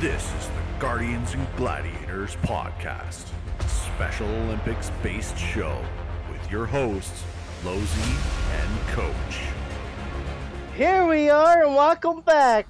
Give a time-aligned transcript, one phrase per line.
[0.00, 3.26] This is the Guardians and Gladiators podcast,
[3.66, 5.76] Special Olympics based show
[6.30, 7.24] with your hosts,
[7.64, 8.16] Losey
[8.52, 9.40] and Coach.
[10.76, 12.68] Here we are, and welcome back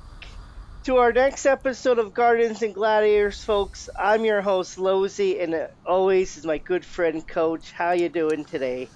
[0.85, 3.91] to our next episode of Guardians and Gladiators, folks.
[3.99, 7.73] I'm your host, Losey, and always is my good friend, Coach.
[7.73, 8.89] How you doing today?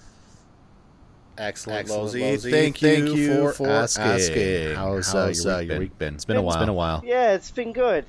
[1.37, 2.21] Excellent, Excellent, Losey.
[2.23, 2.51] Losey.
[2.51, 4.05] Thank, Thank you, you for, for asking.
[4.05, 4.75] asking.
[4.75, 6.15] How's, How's, uh, uh, your, week been?
[6.15, 6.55] It's been a while.
[6.55, 7.03] It's been a while.
[7.05, 8.07] Yeah, it's been good.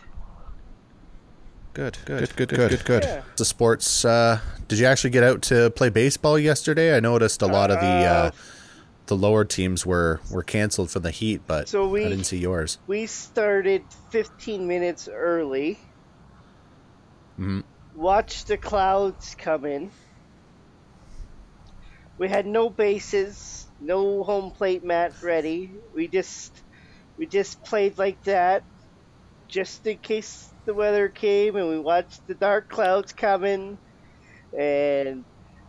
[1.74, 3.04] Good, good, good, good, good, good.
[3.04, 3.22] Yeah.
[3.36, 4.06] The sports.
[4.06, 6.96] Uh, did you actually get out to play baseball yesterday?
[6.96, 8.32] I noticed a lot of the uh, Uh,
[9.08, 12.38] the lower teams were were canceled for the heat, but So we- I didn't see
[12.38, 12.78] yours.
[12.86, 15.80] We started 15 minutes early.
[17.40, 17.64] Mhm.
[17.96, 19.90] Watched the clouds come in.
[22.20, 25.72] We had no bases, no home plate mat ready.
[25.96, 26.54] We just
[27.18, 28.64] we just played like that,
[29.48, 33.78] just in case the weather came, and we watched the dark clouds coming.
[34.58, 35.24] And,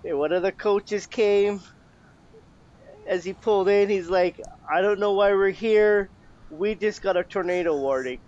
[0.04, 1.60] and one of the coaches came.
[3.06, 6.08] As he pulled in, he's like, "I don't know why we're here.
[6.50, 8.18] We just got a tornado warning.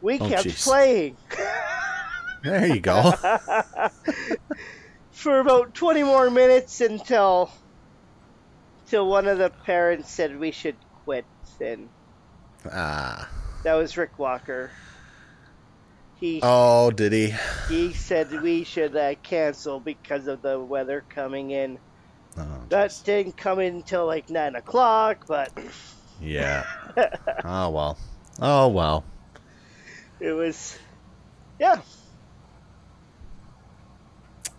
[0.00, 0.64] We Oh, kept jeez.
[0.64, 1.16] playing
[2.42, 3.12] There you go.
[5.10, 7.50] for about 20 more minutes until
[8.86, 11.26] till one of the parents said we should quit
[11.60, 11.88] and
[12.72, 13.28] ah.
[13.62, 14.70] that was Rick Walker.
[16.20, 17.34] He Oh, did he?
[17.68, 21.78] he said we should uh, cancel because of the weather coming in.
[22.36, 25.50] Oh, That didn't come in until like nine o'clock, but
[26.20, 26.64] yeah.
[27.44, 27.98] oh well.
[28.40, 29.04] Oh well.
[30.20, 30.78] it was
[31.58, 31.80] yeah.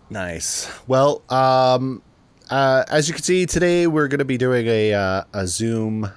[0.09, 0.69] Nice.
[0.87, 2.01] Well, um,
[2.49, 6.11] uh, as you can see today, we're going to be doing a uh, a Zoom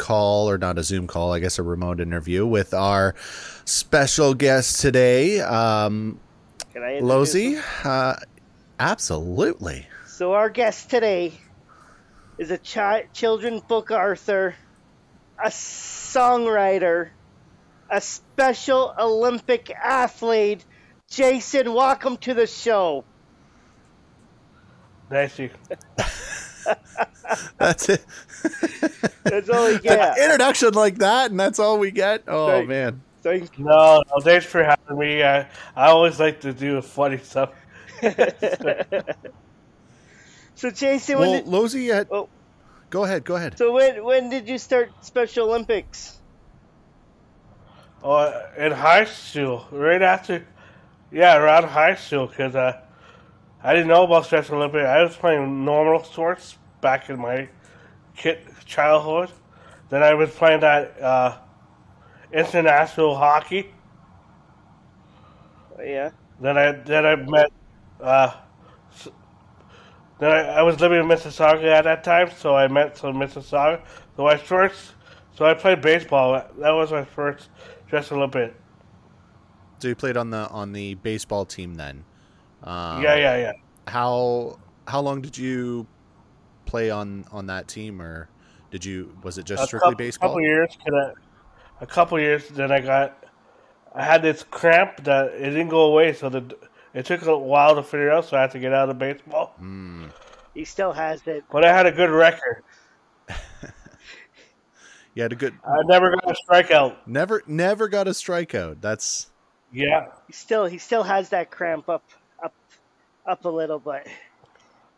[0.00, 3.14] call, or not a Zoom call, I guess a remote interview with our
[3.66, 6.18] special guest today, um,
[6.72, 7.34] Can I introduce?
[7.34, 7.62] Losey.
[7.84, 8.16] Uh,
[8.80, 9.86] absolutely.
[10.06, 11.34] So our guest today
[12.38, 14.56] is a chi- children book author,
[15.38, 17.10] a songwriter,
[17.90, 20.64] a Special Olympic athlete.
[21.10, 23.04] Jason, welcome to the show.
[25.10, 25.50] Thank you.
[27.58, 28.04] That's it.
[29.24, 30.18] That's all you get.
[30.18, 32.24] Introduction like that, and that's all we get.
[32.26, 33.02] Oh Thank- man.
[33.22, 33.66] Thank you.
[33.66, 35.22] No, no, thanks for having me.
[35.22, 35.40] I,
[35.76, 37.50] I always like to do funny stuff.
[40.54, 42.28] So Jason, when Well, did, Losey, uh, Oh.
[42.90, 43.24] go ahead.
[43.24, 43.56] Go ahead.
[43.56, 46.18] so when when did you start Special Olympics?
[48.02, 50.46] Oh, in high school, right after,
[51.12, 52.78] yeah, around high school, because uh,
[53.62, 54.86] I didn't know about Special Olympics.
[54.86, 57.48] I was playing normal sports back in my
[58.16, 59.30] kid childhood.
[59.88, 61.38] Then I was playing that uh,
[62.32, 63.70] international hockey.
[65.78, 66.10] Yeah.
[66.40, 67.52] Then I then I met.
[68.00, 68.32] Uh,
[70.18, 73.80] then I, I was living in Mississauga at that time, so I met some Mississauga.
[74.16, 74.92] So I first,
[75.34, 76.32] so I played baseball.
[76.58, 77.48] That was my first
[77.90, 78.54] just a little bit.
[79.78, 82.04] So you played on the on the baseball team then.
[82.62, 83.52] Um, yeah, yeah, yeah.
[83.88, 85.86] how how long did you
[86.70, 88.28] play on on that team or
[88.70, 91.12] did you was it just a strictly couple, baseball A couple years, could I,
[91.80, 92.48] a couple years.
[92.48, 93.24] Then I got,
[93.94, 96.12] I had this cramp that it didn't go away.
[96.12, 96.56] So the
[96.94, 98.26] it took a while to figure out.
[98.26, 99.54] So I had to get out of baseball.
[99.60, 100.10] Mm.
[100.54, 101.44] He still has it.
[101.50, 102.62] But I had a good record.
[105.14, 106.96] you had a good I never got a strikeout.
[107.06, 109.30] never never got a strikeout that's
[109.72, 112.02] Yeah, He still he still has that cramp up
[112.42, 112.54] up
[113.26, 114.06] up a little, but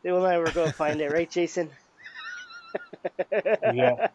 [0.03, 1.71] they will never go find it, right, Jason?
[3.73, 4.09] yeah.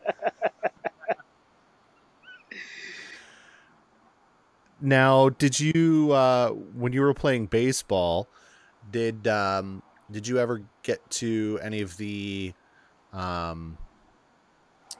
[4.80, 8.28] now did you uh when you were playing baseball
[8.92, 9.82] did um
[10.12, 12.54] did you ever get to any of the
[13.14, 13.78] um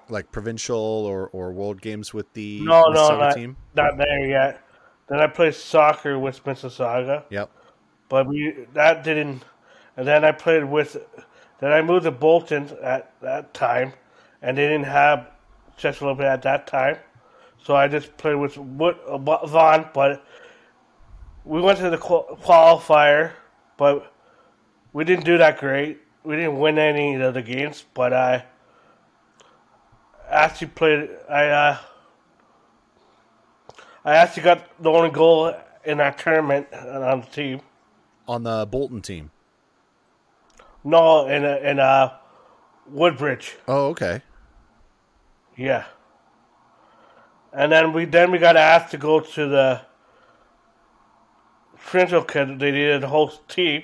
[0.10, 4.28] like provincial or or world games with the No, no, Mississauga not- team Not there
[4.28, 4.62] yet.
[5.10, 7.24] Then I played soccer with Mississauga.
[7.30, 7.52] yep
[8.10, 9.44] but we that didn't.
[9.98, 10.96] And then I played with.
[11.60, 13.94] Then I moved to Bolton at that time,
[14.44, 15.32] and they didn't have
[15.76, 16.98] Special Olympic at that time,
[17.64, 19.90] so I just played with uh, Vaughan.
[19.92, 20.24] But
[21.44, 23.32] we went to the qualifier,
[23.76, 24.14] but
[24.94, 26.00] we didn't do that great.
[26.24, 28.46] We didn't win any of the games, but I
[30.30, 31.10] actually played.
[31.28, 31.78] I uh,
[34.06, 37.62] I actually got the only goal in that tournament on the team.
[38.28, 39.32] on the Bolton team
[40.88, 42.14] No, in a, in uh,
[42.90, 43.58] Woodbridge.
[43.68, 44.22] oh okay
[45.58, 45.84] Yeah.
[47.52, 49.82] And then we then we got asked to go to the
[51.78, 52.60] provincial kid.
[52.60, 53.84] They needed a whole team,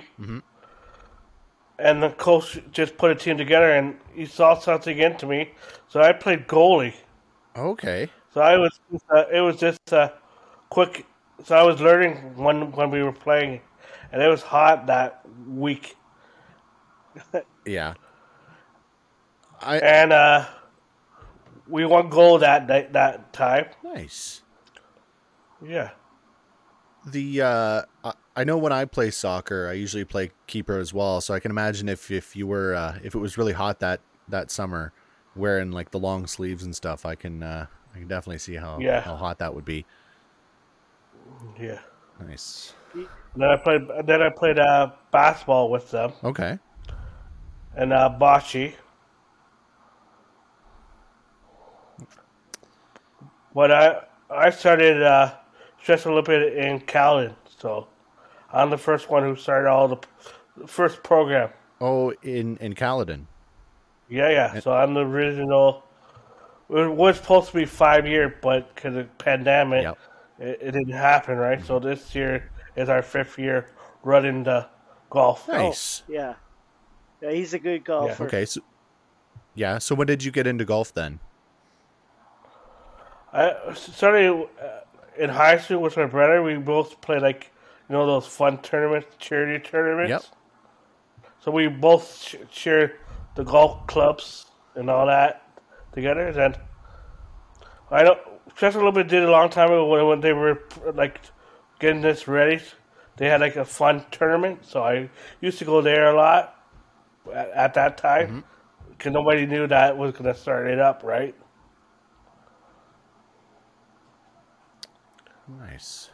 [1.78, 5.52] and the coach just put a team together, and he saw something into me.
[5.90, 6.94] So I played goalie.
[7.56, 8.10] Okay.
[8.34, 8.80] So I was
[9.10, 10.12] uh, it was just uh,
[10.70, 11.06] quick.
[11.44, 13.62] So I was learning when when we were playing,
[14.12, 15.98] and it was hot that week.
[17.66, 17.94] Yeah.
[19.62, 20.46] I and uh,
[21.68, 23.68] we won gold that that, that time.
[23.84, 24.42] nice.
[25.66, 25.92] Yeah,
[27.06, 31.22] The uh I- I know when I play soccer, I usually play keeper as well,
[31.22, 34.02] so I can imagine if if you were uh if it was really hot that
[34.28, 34.92] that summer
[35.36, 38.80] wearing like the long sleeves and stuff, I can uh I can definitely see how
[38.82, 39.02] Yeah.
[39.02, 39.86] how hot that would be.
[41.60, 41.80] yeah.
[42.20, 42.74] Nice.
[42.94, 43.82] And then I played.
[44.06, 46.60] Then I played uh, basketball with them Okay.
[47.76, 48.74] And uh, bocce.
[53.54, 55.34] But I I started uh,
[55.82, 57.88] Stress Olympiad in Caledon, so
[58.52, 59.98] I'm the first one who started all the,
[60.58, 61.50] the first program.
[61.80, 63.28] Oh, in in Caledon.
[64.10, 64.60] Yeah, yeah.
[64.60, 65.84] So I'm the original.
[66.70, 69.98] It was supposed to be five year, but because of pandemic, Yep.
[70.40, 71.64] it, it didn't happen, right?
[71.64, 73.70] So this year is our fifth year
[74.04, 74.68] running the
[75.12, 75.48] golf.
[75.48, 76.02] Nice.
[76.08, 76.34] Yeah.
[77.24, 78.26] Yeah, he's a good golfer.
[78.26, 78.60] Okay, so
[79.56, 81.20] yeah, so when did you get into golf then?
[83.32, 84.82] I started uh,
[85.18, 86.44] in high school with my brother.
[86.44, 87.50] We both played like
[87.90, 90.10] you know those fun tournaments, charity tournaments.
[90.10, 90.24] Yep.
[91.40, 93.00] So we both sh- shared
[93.36, 95.48] the golf clubs and all that
[95.94, 96.28] together.
[96.28, 96.60] And
[97.90, 98.20] I don't.
[98.58, 100.62] Just a little bit did a long time ago when, when they were
[100.94, 101.22] like
[101.80, 102.62] getting this ready.
[103.16, 105.10] They had like a fun tournament, so I
[105.40, 106.63] used to go there a lot
[107.32, 108.44] at, at that time
[108.90, 111.36] because nobody knew that was going to start it up, right?
[115.60, 116.10] Nice.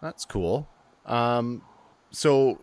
[0.00, 0.68] That's cool.
[1.06, 1.62] Um,
[2.10, 2.58] so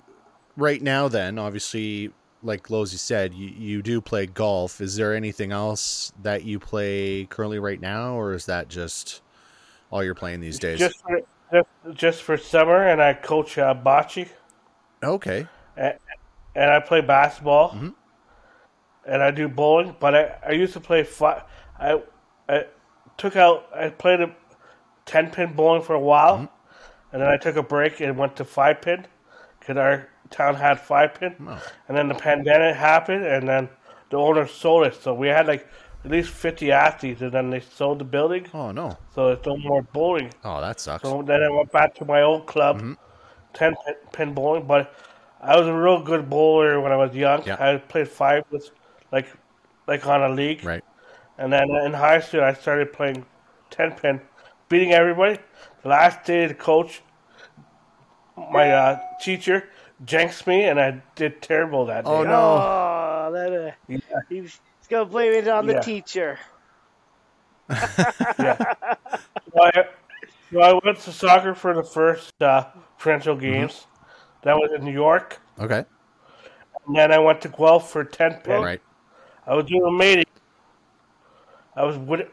[0.58, 2.12] right now, then, obviously,
[2.42, 4.82] like Losey said, you, you do play golf.
[4.82, 9.22] Is there anything else that you play currently right now, or is that just
[9.92, 10.80] all you're playing these days?
[10.80, 11.22] Just for
[11.52, 14.30] just, just for summer, and I coach uh, bocce.
[15.04, 15.48] okay.
[16.56, 17.90] And I play basketball, Mm-hmm.
[19.08, 19.96] and I do bowling.
[20.00, 21.44] But I, I used to play five.
[21.80, 22.02] I
[22.50, 22.66] I
[23.18, 24.36] took out I played a
[25.06, 27.14] ten pin bowling for a while, Mm-hmm.
[27.14, 29.06] and then I took a break and went to five pin
[29.60, 31.62] because our town had five pin, Oh.
[31.88, 33.70] and then the pandemic happened, and then
[34.10, 34.96] the owner sold it.
[34.96, 35.68] So we had like
[36.04, 38.98] at least fifty athletes, and then they sold the building, Oh no.
[39.14, 40.32] so there's no more bowling.
[40.44, 41.04] Oh, that sucks.
[41.04, 42.94] So then I went back to my old club, Mm-hmm.
[43.54, 44.66] ten pin, pin bowling.
[44.68, 44.94] But
[45.46, 47.44] I was a real good bowler when I was young.
[47.46, 47.58] Yeah.
[47.60, 48.70] I played five with
[49.12, 49.28] like
[49.88, 50.84] like on a league, Right.
[51.38, 53.26] and then in high school I started playing
[53.70, 54.22] ten pin,
[54.70, 55.38] beating everybody.
[55.84, 57.02] The last day the coach,
[58.36, 59.70] my uh, teacher,
[60.04, 62.12] jinxed me, and I did terrible that day.
[62.12, 62.32] Oh, no.
[62.34, 64.00] Oh, that, uh, Yeah,
[64.30, 66.40] he's, he's going to blame it on the teacher.
[67.70, 68.58] yeah.
[69.54, 69.86] so, I,
[70.52, 72.66] so I went to soccer for the first uh,
[72.98, 73.88] provincial games.
[74.46, 75.42] That was in New York.
[75.60, 75.84] Okay.
[76.86, 78.62] And then I went to Guelph for 10 pin.
[78.62, 78.82] Right.
[79.48, 80.26] I was doing a mating.
[81.76, 82.30] I was with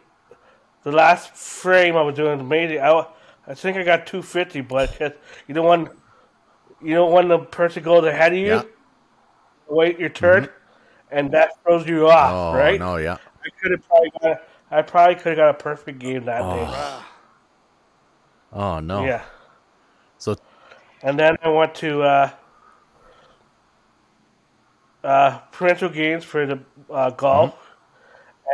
[0.82, 1.96] the last frame.
[1.96, 2.80] I was doing the mating.
[2.80, 3.06] I,
[3.46, 5.14] I think I got 250, but just,
[5.48, 5.88] you know when
[6.82, 8.62] you know when the person goes ahead of you, Yeah.
[9.68, 11.16] wait your turn, mm-hmm.
[11.16, 12.78] and that throws you off, Oh right?
[12.78, 12.96] no.
[12.96, 13.16] Yeah.
[13.44, 14.42] I could have probably got.
[14.70, 16.66] I probably could have got a perfect game that day.
[16.68, 17.06] Oh,
[18.52, 19.04] oh no.
[19.04, 19.22] Yeah.
[21.02, 22.30] And then I went to uh,
[25.04, 27.54] uh, provincial games for the uh, golf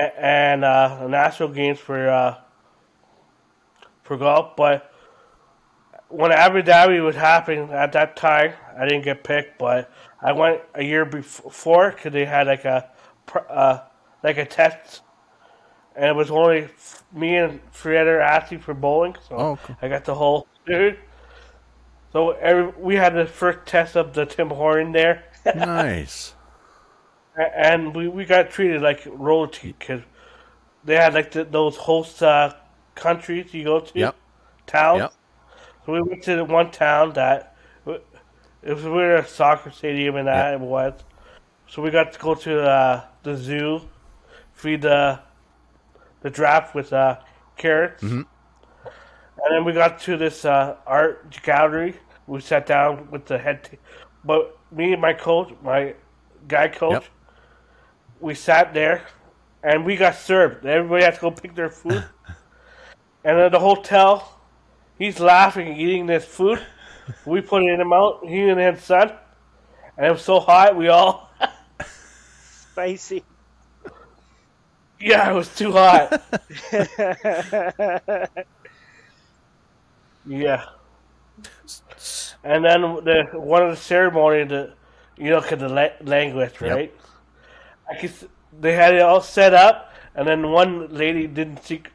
[0.01, 2.37] a- and uh, national games for uh,
[4.03, 4.57] for golf.
[4.57, 4.93] But
[6.09, 9.59] when Abu Dhabi was happening at that time, I didn't get picked.
[9.59, 9.91] But
[10.21, 12.89] I went a year before because they had like a
[13.27, 13.81] pr- uh,
[14.23, 15.03] like a test,
[15.97, 16.69] and it was only
[17.13, 19.17] me and three other athletes for bowling.
[19.29, 19.77] So Oh, cool.
[19.83, 20.99] I got the whole dude.
[22.13, 25.25] So every, we had the first test of the Tim Horton there,
[25.55, 26.35] nice.
[27.37, 30.03] and we, we got treated like royalty because
[30.85, 32.55] they had like the, those host uh,
[32.95, 34.17] countries you go to, Yep.
[34.67, 35.01] towns.
[35.01, 35.13] Yep.
[35.87, 38.03] So we went to the one town that it
[38.75, 40.95] was we were at a soccer stadium and that it was.
[41.69, 43.83] So we got to go to uh, the zoo,
[44.55, 45.21] feed the
[46.23, 47.19] the draft with uh,
[47.57, 48.23] carrots, Mm-hmm.
[49.45, 51.95] And then we got to this uh, art gallery.
[52.27, 53.79] We sat down with the head, t-
[54.25, 55.95] but me and my coach, my
[56.47, 57.05] guy coach, Yep.
[58.21, 59.03] we sat there,
[59.63, 60.67] and we got served.
[60.67, 62.05] Everybody had to go pick their food.
[63.25, 64.41] and at the hotel,
[64.99, 66.61] he's laughing, and eating this food.
[67.25, 69.13] We put it in him out, he and his son,
[69.97, 70.77] and it was so hot.
[70.77, 71.31] We all,
[72.73, 73.25] Spicy.
[75.01, 76.23] yeah, it was too hot.
[80.29, 80.65] yeah.
[82.45, 84.73] And then the one of the ceremony, the
[85.17, 86.95] you know, cause the la- language, right?
[87.91, 88.13] I could,
[88.61, 91.91] they had it all set up, and then one lady didn't speak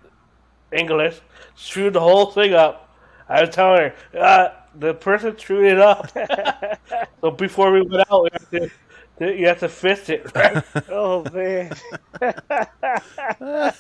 [0.72, 1.22] English,
[1.56, 2.90] screwed the whole thing up.
[3.30, 4.50] I was telling her, uh,
[4.80, 6.12] the person screwed it up.
[7.22, 8.72] so before we went out, we have to,
[9.20, 10.63] to- you have to fix it, right?
[10.90, 11.72] oh man.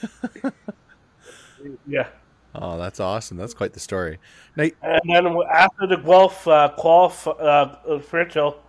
[1.87, 2.07] yeah.
[2.55, 3.37] Oh, that's awesome.
[3.37, 4.19] That's quite the story.
[4.55, 8.61] Now, And then after the Guelph uh, qualif- uh, differential,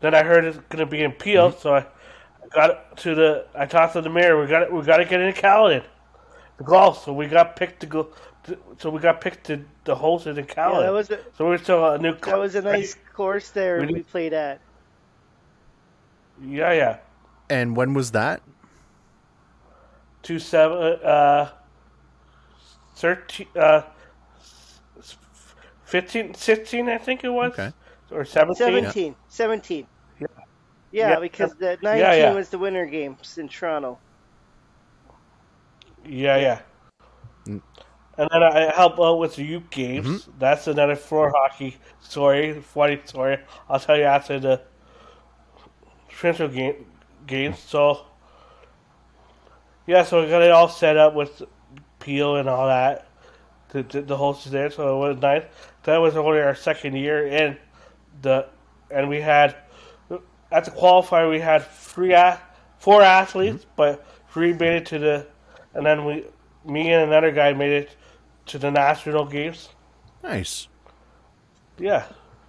[0.00, 1.86] then I heard it's going to be in Peel, so I
[2.52, 3.46] got to the.
[3.54, 4.40] I talked to the mayor.
[4.40, 5.82] We got we got to get in Caledon,
[6.58, 7.04] the Guelph.
[7.04, 8.08] So we got picked to go.
[8.44, 10.82] To, so we got picked to the host it in Yeah, Caledon.
[10.86, 12.14] that was a, so we're still a new.
[12.16, 14.60] that was a nice course there We we, played at.
[16.42, 16.96] Yeah, yeah.
[17.50, 18.40] and when was that?
[20.22, 20.78] Two seven.
[21.04, 21.50] Uh,
[22.94, 23.46] thirteen.
[23.56, 23.82] Uh,
[25.84, 27.52] 15, 16, I think it was.
[27.52, 27.72] Okay.
[28.12, 28.56] Or seventeen.
[28.56, 29.16] 17.
[29.28, 29.86] 17.
[30.20, 30.26] Yeah.
[30.92, 31.18] Yeah, Yeah.
[31.20, 32.32] because the 19 Yeah, yeah.
[32.32, 33.98] was the winter games in Toronto.
[36.04, 36.60] Yeah, yeah.
[37.46, 37.60] Mm.
[38.18, 40.28] And then I help out with the youth games.
[40.38, 43.38] That's another floor hockey story, funny story.
[43.68, 44.62] I'll tell you after the
[46.20, 46.86] Central game
[47.26, 47.58] games.
[47.58, 48.06] So,
[49.86, 51.42] yeah, so we got it all set up with
[52.00, 53.06] Peel and all that.
[53.68, 55.44] The, the, the host is there, so it was nice.
[55.84, 57.56] That was only our second year in
[58.22, 58.46] the,
[58.90, 59.56] and we had
[60.50, 62.40] at the qualifier we had three a-
[62.78, 63.72] four athletes, mm-hmm.
[63.76, 65.26] but three made it to the,
[65.74, 66.24] and then we,
[66.64, 67.96] me and another guy made it
[68.46, 69.68] to the national games.
[70.22, 70.66] Nice.
[71.78, 72.04] Yeah,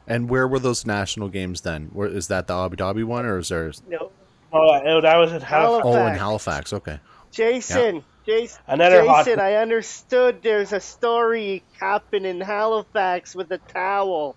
[0.07, 1.89] And where were those national games then?
[1.93, 3.71] Where is that the Abu Dhabi one, or is there?
[3.87, 4.11] No.
[4.51, 5.85] oh, that was in Halifax.
[5.85, 6.19] Oh, in Halifax.
[6.19, 6.73] Halifax.
[6.73, 6.99] Okay.
[7.31, 13.57] Jason, Jason, Another hot- Jason, I understood there's a story happening in Halifax with a
[13.57, 14.35] towel.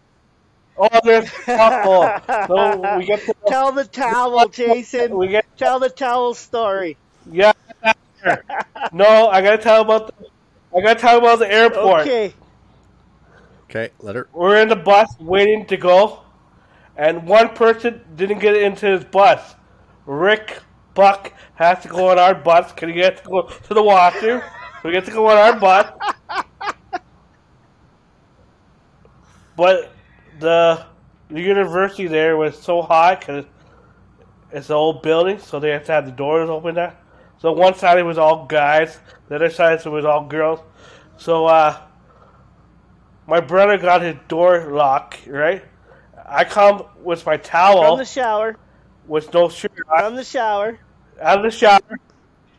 [0.77, 2.47] Oh, there's a couple.
[2.49, 5.17] so we get to, Tell the towel, Jason.
[5.17, 6.97] we get Tell the towel story.
[7.31, 7.53] yeah.
[8.93, 10.27] no, I gotta tell about the,
[10.77, 12.01] I gotta tell about the airport.
[12.03, 12.33] Okay.
[13.69, 13.91] Okay.
[14.01, 14.29] Let her.
[14.33, 16.21] We're in the bus waiting to go,
[16.97, 19.55] and one person didn't get into his bus.
[20.07, 20.59] Rick
[20.95, 22.73] Buck has to go on our bus.
[22.73, 24.43] Can he get to go to the washroom?
[24.85, 25.91] We get to go on our bus.
[29.57, 29.93] But
[30.41, 30.85] the
[31.29, 33.45] the university there was so hot because
[34.51, 36.97] it's an old building, so they have to have the doors open there.
[37.39, 38.99] So one side it was all guys,
[39.29, 40.61] the other side it was all girls.
[41.17, 41.81] So uh,
[43.27, 45.65] my brother got his door locked, right?
[46.27, 48.57] I come with my towel From the shower.
[49.07, 50.79] with no shirt on, From the shower.
[51.21, 51.81] Out of the shower.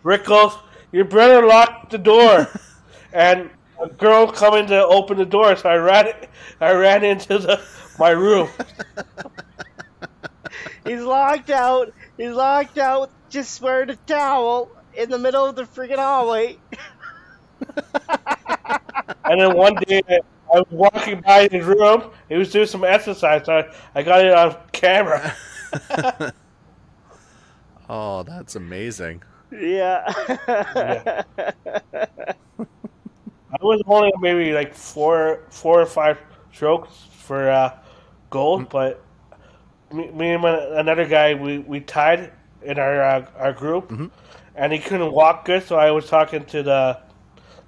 [0.03, 0.53] Rick goes,
[0.91, 2.47] "Your brother locked the door,"
[3.13, 3.49] and
[3.81, 6.13] a girl coming to open the door, so I ran,
[6.61, 7.61] I ran into the
[7.99, 8.49] my room.
[10.85, 11.91] He's locked out.
[12.17, 13.11] He's locked out.
[13.29, 16.59] Just wearing a towel in the middle of the freaking hallway.
[19.25, 20.19] And then one day, I
[20.59, 22.11] was walking by his room.
[22.29, 23.45] He was doing some exercise.
[23.45, 23.65] So I,
[23.99, 25.35] I got it on camera.
[27.89, 29.23] Oh, that's amazing.
[29.51, 30.11] Yeah.
[30.47, 31.23] Yeah.
[32.57, 36.17] I was only maybe like four, four or five
[36.51, 37.77] strokes for uh,
[38.29, 39.01] gold, but
[39.93, 42.31] me, me and my, another guy we, we tied
[42.63, 43.91] in our uh, our group,
[44.55, 45.63] and he couldn't walk good.
[45.63, 46.99] So I was talking to the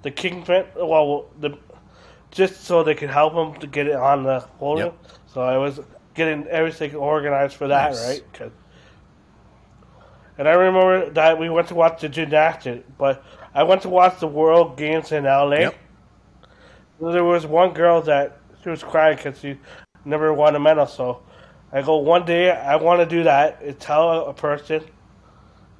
[0.02, 1.56] the kingpin, well, the
[2.30, 4.88] just so they could help him to get it on the podium.
[4.88, 5.12] Yep.
[5.26, 5.80] So I was
[6.14, 8.06] getting everything organized for that, Nice.
[8.08, 8.52] right?
[10.38, 13.22] And I remember that we went to watch the gymnastics, but
[13.54, 15.50] I went to watch the World Games in LA.
[15.60, 15.76] Yep.
[17.00, 19.58] There was one girl that she was crying because she
[20.04, 20.86] never won a medal.
[20.86, 21.22] So
[21.72, 23.60] I go, one day I want to do that.
[23.62, 24.84] and Tell a person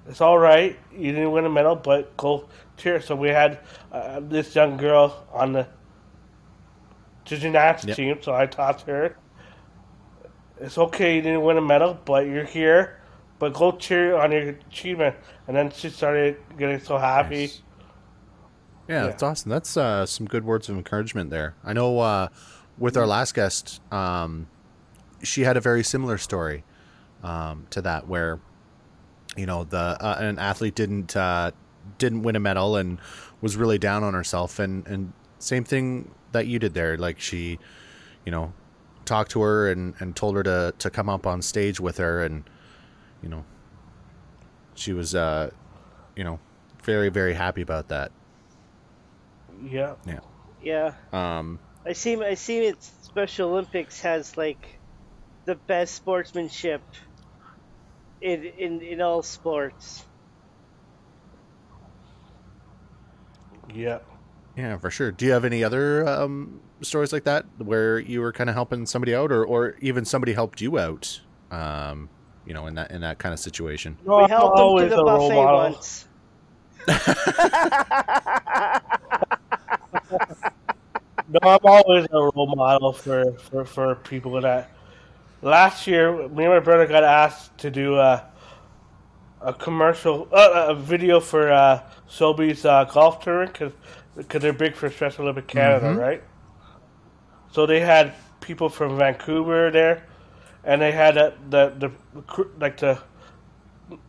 [0.08, 0.78] it's all right.
[0.92, 3.00] You didn't win a medal, but go cheer.
[3.00, 3.60] So we had
[3.92, 5.68] uh, this young girl on the
[7.24, 7.96] gymnastics Yep.
[7.96, 8.18] team.
[8.22, 9.16] So I taught her,
[10.60, 11.16] it's okay.
[11.16, 12.96] You didn't win a medal, but you're here.
[13.38, 15.16] But go cheer on your achievement.
[15.46, 17.42] And then she started getting so happy.
[17.42, 17.62] Nice.
[18.88, 19.06] Yeah, Yeah.
[19.08, 19.50] that's awesome.
[19.50, 21.54] That's uh, some good words of encouragement there.
[21.64, 22.28] I know uh,
[22.78, 24.48] with our last guest, um,
[25.22, 26.64] she had a very similar story
[27.22, 28.40] um, to that, where
[29.36, 31.50] you know the uh, an athlete didn't uh,
[31.98, 32.98] didn't win a medal and
[33.40, 37.58] was really down on herself and and same thing that you did there like she
[38.24, 38.52] you know
[39.04, 42.22] talked to her and and told her to to come up on stage with her
[42.24, 42.44] and
[43.22, 43.44] you know
[44.74, 45.50] she was uh
[46.16, 46.38] you know
[46.84, 48.12] very very happy about that
[49.62, 49.94] Yeah.
[50.06, 50.20] Yeah.
[50.62, 50.92] Yeah.
[51.12, 52.16] Um I see.
[52.22, 52.66] I see.
[52.66, 54.78] It Special Olympics has like
[55.46, 56.82] the best sportsmanship
[58.20, 60.04] in in in all sports.
[63.74, 63.98] Yeah.
[64.56, 68.32] yeah for sure do you have any other um stories like that where you were
[68.32, 71.20] kind of helping somebody out or or even somebody helped you out
[71.50, 72.08] um
[72.48, 74.90] you know in that in that kind of situation No, we helped them to always
[74.90, 75.70] the a role buffet model.
[75.70, 76.06] once.
[81.30, 84.70] No, I'm always a role model for, for, for people that.
[85.42, 88.24] Last year, me and my brother got asked to do a
[89.40, 93.72] a commercial, uh, a video for uh, Sobeys uh, golf tournament because
[94.16, 96.24] because they're big for Special Olympic Canada, right?
[97.52, 100.04] So they had people from Vancouver there,
[100.64, 102.98] and they had uh, the the like the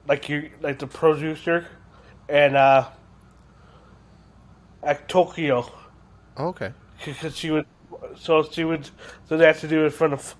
[0.08, 1.68] like you like the producer
[2.28, 2.88] and uh,
[4.84, 5.70] at Tokyo.
[6.38, 6.74] Okay.
[7.04, 7.66] Because she would
[8.16, 8.90] so she would
[9.28, 10.36] so they had to do it in front of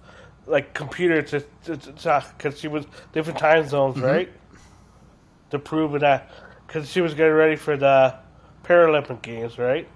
[0.46, 4.32] like computer to because she was different time zones right?
[5.52, 6.30] To prove that
[6.66, 8.16] because she was getting ready for the
[8.64, 9.88] Paralympic games right?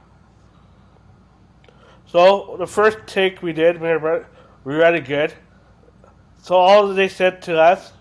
[2.06, 4.28] So the first take we did we were
[4.64, 5.34] we were really good
[6.44, 7.94] so all they said to us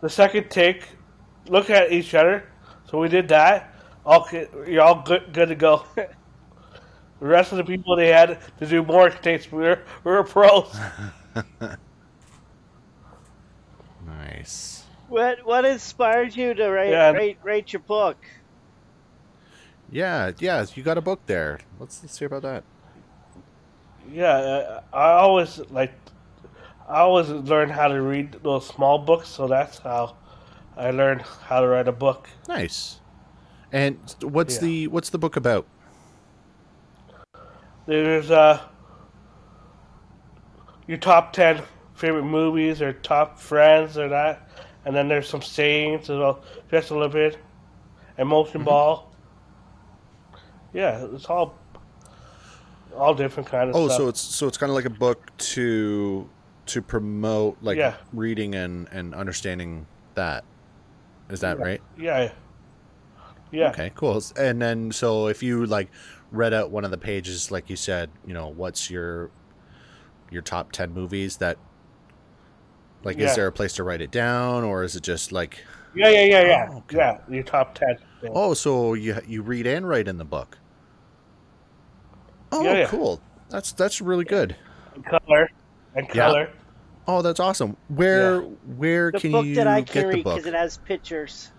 [0.00, 0.88] the second take
[1.48, 2.44] look at each other
[2.88, 3.74] so we did that
[4.06, 5.84] okay you're all good good to go
[7.22, 9.50] the rest of the people they had to do more takes.
[9.50, 10.74] We were we were pros.
[14.06, 17.10] nice What what inspired you to write Yeah.
[17.12, 18.16] write write your book?
[19.90, 21.60] Yeah, yeah, you got a book there.
[21.78, 22.64] Let's let's hear about that.
[24.10, 25.92] Yeah, uh, I always like.
[26.92, 30.14] I always learned how to read those small books, so that's how
[30.76, 32.28] I learned how to write a book.
[32.48, 33.00] Nice.
[33.72, 34.60] And what's Yeah.
[34.60, 35.66] the what's the book about?
[37.86, 38.60] There's uh
[40.86, 41.62] your top ten
[41.94, 44.46] favorite movies or top friends or that,
[44.84, 47.38] and then there's some sayings as well, just a little bit,
[48.18, 49.10] emotion ball.
[50.74, 51.54] Yeah, it's all
[52.94, 53.96] all different kind of Oh, stuff.
[53.96, 56.28] so it's so it's kind of like a book to
[56.66, 57.94] to promote like Yeah.
[58.12, 60.44] reading and and understanding that.
[61.30, 61.80] Is that right?
[61.96, 62.32] yeah,
[63.50, 64.22] yeah, Okay, cool.
[64.36, 65.90] And then so if you like
[66.30, 69.30] read out one of the pages like you said, you know, what's your
[70.30, 71.58] your top 10 movies that
[73.04, 73.26] like Yeah.
[73.26, 76.24] is there a place to write it down or is it just like yeah, yeah,
[76.24, 76.96] yeah, yeah, Oh, okay.
[76.96, 77.18] yeah.
[77.28, 77.98] Your top ten.
[78.22, 78.30] Yeah.
[78.32, 80.56] Oh, so you you read and write in the book.
[82.50, 82.86] Oh, Yeah, yeah.
[82.86, 83.20] cool.
[83.50, 84.56] That's that's really good.
[85.94, 86.58] And color Yeah.
[87.08, 87.76] Oh, that's awesome.
[87.88, 90.34] Where where The can book you that I get can the book?
[90.36, 91.50] because it has pictures.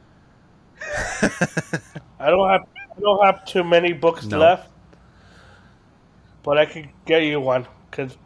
[1.22, 2.62] I don't have
[2.96, 4.38] I don't have too many books No.
[4.40, 4.70] left,
[6.44, 8.18] but I could get you one because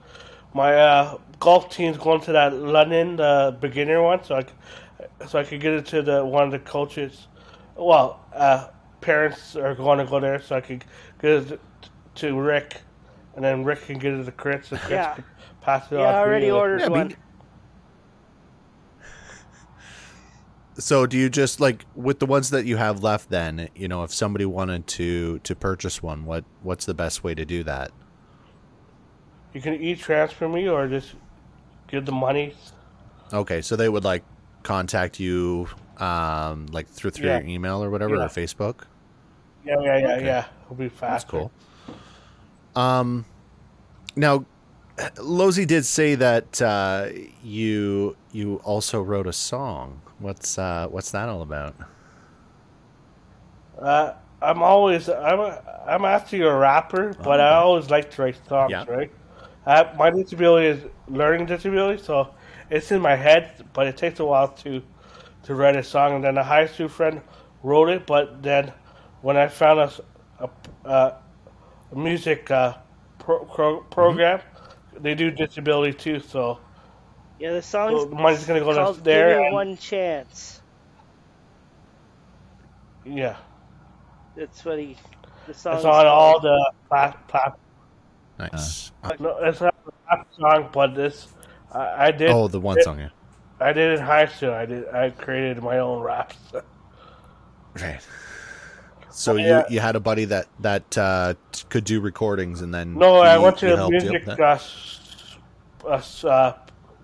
[0.54, 5.40] my uh, golf team's going to that London the beginner one, so I c- so
[5.40, 7.28] I could get it to the one of the coaches.
[7.76, 8.68] Well, uh,
[9.02, 10.84] parents are going to go there, so I could
[11.22, 11.60] get it
[12.16, 12.82] to Rick,
[13.36, 15.14] and then Rick can get it to Chris, and Chris Yeah.
[15.14, 15.24] can
[15.68, 16.16] pass it Yeah, on.
[16.16, 16.56] I already you.
[16.56, 17.08] ordered Yeah, one.
[17.10, 17.16] me-
[20.80, 24.04] So do you just like with the ones that you have left then, you know,
[24.04, 27.92] if somebody wanted to to purchase one, what what's the best way to do that?
[29.54, 31.16] You can e transfer me or just
[31.88, 32.54] give the money.
[33.34, 34.24] Okay, so they would like
[34.64, 37.40] contact you um like through through Yeah.
[37.40, 38.26] your email or whatever Yeah.
[38.26, 38.84] or Facebook?
[39.66, 40.26] Yeah, yeah, yeah, Okay.
[40.26, 40.46] yeah.
[40.66, 41.52] It'll be fast That's cool.
[42.76, 43.26] Um,
[44.16, 44.46] now,
[45.18, 47.10] Losey did say that uh,
[47.44, 50.02] you you also wrote a song.
[50.20, 51.76] What's uh, what's that all about?
[53.80, 58.38] Uh, I'm always I'm a, I'm actually a rapper, but I always like to write
[58.48, 58.86] songs, Yeah.
[58.88, 59.12] right?
[59.66, 62.34] Uh, my disability is learning disability, so
[62.70, 64.82] it's in my head, but it takes a while to
[65.44, 66.16] to write a song.
[66.16, 67.22] And then a high school friend
[67.64, 68.74] wrote it, but then
[69.22, 69.92] when I found a
[70.40, 70.50] a,
[70.88, 71.18] uh,
[71.92, 72.74] a music uh,
[73.20, 74.40] pro, pro, program,
[75.00, 76.20] they do disability too.
[76.20, 76.60] So
[77.40, 80.62] Yeah, the song's So the money's gonna go to there Give Me and- One Chance.
[83.06, 83.38] yeah,
[84.36, 84.98] That's what he.
[85.48, 85.76] The song.
[85.76, 87.58] it's on all the plat, plat,
[88.38, 88.92] Nice.
[89.20, 91.28] No, it's not a rap song, but this
[91.72, 92.30] I, I did.
[92.30, 93.00] oh, the one it- song.
[93.00, 93.10] Yeah.
[93.60, 94.52] I did in high school.
[94.52, 94.88] I did.
[94.90, 96.36] I created my own raps.
[97.82, 98.00] Right.
[99.10, 99.64] So Yeah.
[99.64, 103.20] you you had a buddy that that uh, t- could do recordings, and then No,
[103.20, 104.40] I went to a music that?
[105.86, 106.54] uh, uh,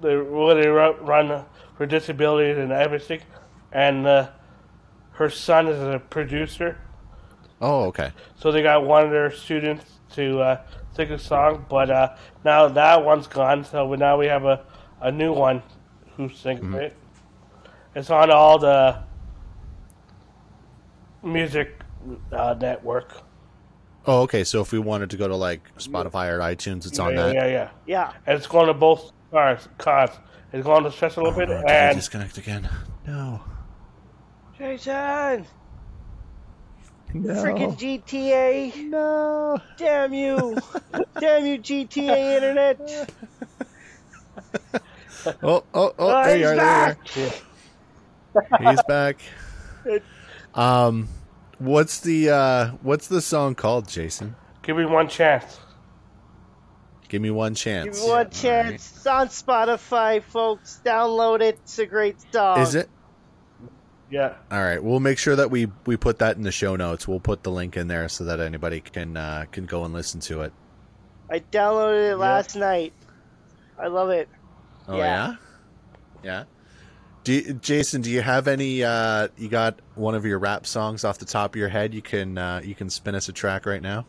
[0.01, 1.45] they where they run
[1.77, 3.21] for disabilities and everything,
[3.71, 4.29] and uh,
[5.13, 6.77] her son is a producer,
[7.61, 8.11] Oh, okay.
[8.35, 10.61] so they got one of their students to uh,
[10.95, 11.65] sing a song.
[11.69, 14.65] But uh, now that one's gone, so now we have a,
[15.01, 15.61] a new one
[16.17, 16.75] who sings Mm-hmm.
[16.75, 16.95] it.
[17.95, 18.99] It's on all the
[21.23, 21.82] music
[22.31, 23.23] uh, network.
[24.05, 24.43] Oh, okay.
[24.43, 27.35] So if we wanted to go to like Spotify or iTunes, it's on yeah, that.
[27.35, 27.69] yeah, yeah.
[27.85, 28.13] Yeah.
[28.25, 29.67] And it's going to both cars.
[29.77, 30.11] cars.
[30.51, 32.69] It's going to Stress a little Oh, bit, no, and disconnect again?
[33.07, 33.41] No.
[34.57, 35.47] Jason!
[37.15, 37.33] No.
[37.43, 38.89] Freaking GTA!
[38.89, 39.59] No.
[39.77, 40.57] Damn you!
[41.19, 43.11] Damn you, GTA Internet!
[45.25, 45.93] Oh, oh, oh!
[45.97, 46.53] Oh, there you are.
[46.55, 47.31] There you
[48.35, 48.71] are.
[48.71, 49.17] He's back.
[50.55, 51.09] Um,
[51.63, 54.35] what's the uh, what's the song called, Jason?
[54.61, 55.59] give me one chance.
[57.09, 57.97] Give me one chance.
[57.99, 58.93] Give me one All chance.
[58.95, 60.81] It's on Spotify, folks.
[60.83, 61.59] Download it.
[61.63, 62.59] It's a great song.
[62.59, 62.89] Is it?
[64.09, 64.35] Yeah.
[64.51, 67.07] All right, we'll make sure that we we put that in the show notes.
[67.07, 70.19] We'll put the link in there so that anybody can uh, can go and listen
[70.21, 70.53] to it.
[71.29, 72.93] I downloaded it last night.
[73.79, 74.29] I love it.
[74.87, 75.35] Oh Yeah.
[76.23, 76.43] yeah, yeah.
[77.23, 78.01] Do Jason?
[78.01, 78.83] Do you have any?
[78.83, 81.93] Uh, you got one of your rap songs off the top of your head?
[81.93, 84.05] You can uh, you can spin us a track right now.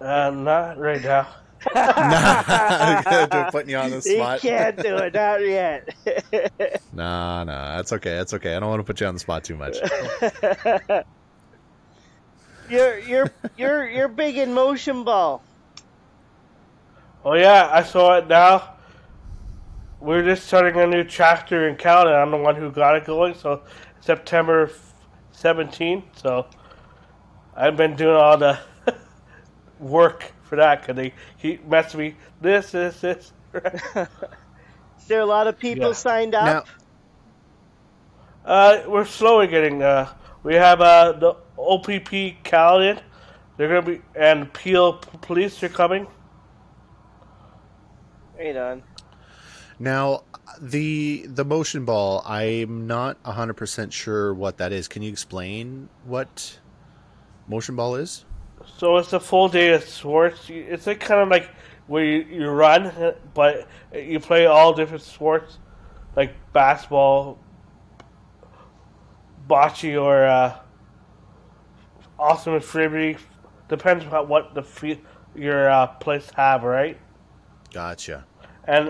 [0.00, 1.28] Uh, not right now.
[1.74, 4.40] nah, putting you on the You spot.
[4.40, 5.12] can't do it.
[5.14, 5.94] Not yet.
[6.92, 8.16] Nah, nah, that's okay.
[8.16, 8.56] That's okay.
[8.56, 9.76] I don't want to put you on the spot too much.
[12.68, 15.42] you're you're you're you're big in motion ball.
[17.24, 18.74] Oh yeah, I saw it now.
[20.00, 22.16] We're just starting a new chapter in Canada.
[22.16, 23.34] I'm the one who got it going.
[23.34, 23.62] So
[24.00, 24.70] September
[25.34, 26.04] 17th.
[26.16, 26.46] So
[27.54, 28.58] I've been doing all the
[29.78, 32.16] work for that because they keep messing me.
[32.40, 33.32] This, this, this.
[33.54, 35.92] Is there a lot of people Yeah.
[35.94, 36.44] signed up?
[36.46, 36.64] Now,
[38.44, 39.82] Uh, we're slowly getting.
[39.82, 40.08] Uh,
[40.42, 43.00] we have uh, the OPP Caledon.
[43.56, 46.06] They're gonna be and Peel Police are coming.
[48.38, 48.82] Right on.
[49.80, 50.22] Now
[50.60, 52.22] the the motion ball.
[52.24, 54.86] I'm not hundred percent sure what that is.
[54.86, 56.58] Can you explain what
[57.48, 58.24] motion ball is?
[58.76, 60.46] So it's a full day of sports.
[60.48, 61.48] It's like kind of like
[61.86, 65.58] where you, you run, but you play all different sports,
[66.14, 67.38] like basketball,
[69.48, 70.56] bocce, or uh,
[72.18, 73.16] ultimate frisbee.
[73.68, 75.00] Depends on what the fe-
[75.34, 76.98] your uh, place have, right?
[77.72, 78.26] Gotcha.
[78.74, 78.88] And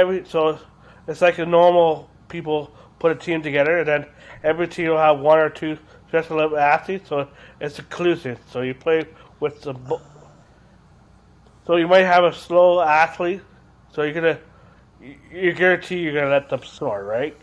[0.00, 0.58] every so
[1.06, 4.06] it's like a normal people put a team together, and then
[4.42, 7.28] every team will have one or two special Olympic athletes, so
[7.60, 8.38] it's inclusive.
[8.50, 9.06] So you play
[9.40, 10.00] with the bo-
[11.66, 13.42] so you might have a slow athlete,
[13.92, 14.38] so you're gonna
[15.00, 17.36] you- you guarantee you're gonna let them score, right?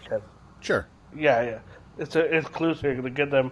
[0.59, 0.87] Sure.
[1.15, 1.59] yeah, yeah,
[1.97, 2.83] it's a inclusive.
[2.83, 3.51] You're gonna get them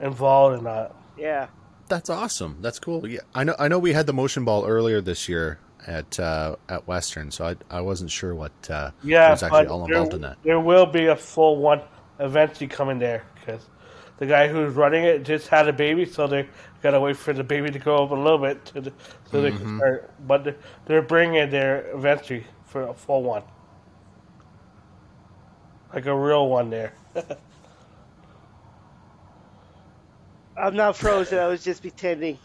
[0.00, 0.92] involved in that.
[1.16, 1.46] Yeah.
[1.88, 2.58] That's awesome.
[2.60, 3.06] That's cool.
[3.08, 3.54] Yeah, I know.
[3.58, 7.46] I know we had the motion ball earlier this year at uh, at Western, so
[7.46, 10.38] I I wasn't sure what uh, Yeah, was actually but all there, involved in that.
[10.44, 11.82] there will be a full one
[12.18, 13.64] eventually coming there because
[14.18, 16.48] the guy who's running it just had a baby, so they
[16.82, 18.92] gotta wait for the baby to grow up a little bit to the,
[19.24, 19.52] so they Mm-hmm.
[19.52, 20.10] can start.
[20.26, 23.42] But they're, they're bringing it there eventually for a full one,
[25.94, 26.94] like a real one there.
[30.56, 31.38] I'm not frozen.
[31.38, 32.38] I was just pretending.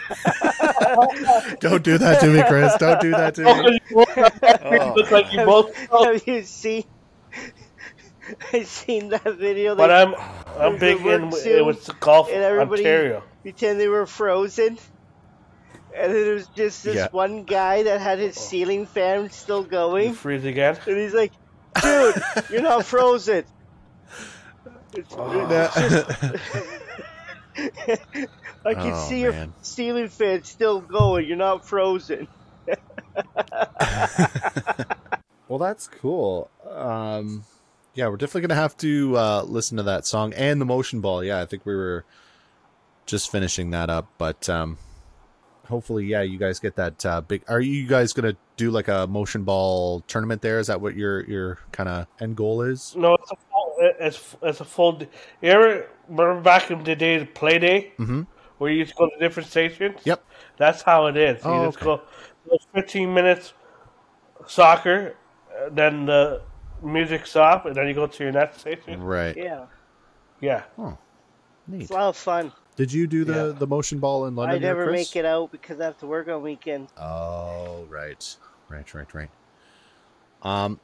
[1.60, 2.74] Don't do that to me, Chris.
[2.78, 3.78] Don't do that to me.
[3.94, 5.46] Oh, it looks like you oh.
[5.46, 5.76] both.
[6.04, 6.84] Have you seen?
[8.52, 9.74] I seen that video.
[9.74, 10.14] But I'm
[10.58, 13.22] I'm big in work suit, with golf and everybody- Ontario.
[13.42, 14.78] pretend they were frozen,
[15.96, 17.08] and then there was just this Yeah.
[17.10, 18.40] one guy that had his oh.
[18.40, 20.76] ceiling fan still You going, freeze again.
[20.86, 21.32] and he's like,
[21.80, 23.44] "Dude, you're not frozen."
[24.94, 25.14] It's,
[28.64, 29.52] I can Oh, see your man.
[29.62, 31.26] ceiling fan still going.
[31.26, 32.28] You're not frozen.
[35.48, 36.50] Well, that's cool.
[36.70, 37.44] Um,
[37.94, 41.24] yeah, we're definitely gonna have to uh, listen to that song and the motion ball.
[41.24, 42.04] Yeah, I think we were
[43.06, 44.76] just finishing that up, but um,
[45.66, 47.44] hopefully, yeah, you guys get that uh, big.
[47.48, 50.58] Are you guys gonna do like a motion ball tournament there?
[50.58, 52.94] Is that what your your kind of end goal is?
[52.94, 53.36] No, it's a
[53.78, 53.92] full.
[54.06, 54.92] It's it's a full.
[54.92, 55.08] d-
[55.42, 58.26] You ever remember back in the day, the play day, Mhm.
[58.58, 60.00] where you used to go to different stations?
[60.04, 60.22] Yep.
[60.56, 61.44] That's how it is.
[61.44, 62.02] You Oh, just okay.
[62.48, 63.52] go fifteen minutes
[64.46, 65.14] soccer,
[65.70, 66.42] then the
[66.82, 69.02] music stop, and then you go to your next station.
[69.02, 69.36] Right.
[69.36, 69.66] Yeah,
[70.40, 70.62] Yeah.
[70.78, 70.96] Oh,
[71.66, 71.82] Neat.
[71.82, 72.52] it's a lot of fun.
[72.76, 73.58] Did you do the Yeah.
[73.58, 74.56] the motion ball in London?
[74.56, 75.08] I there, never Chris?
[75.10, 76.88] make it out because I have to work on weekend.
[76.96, 78.36] Oh, right,
[78.68, 79.30] right, right, right.
[80.42, 80.78] Um,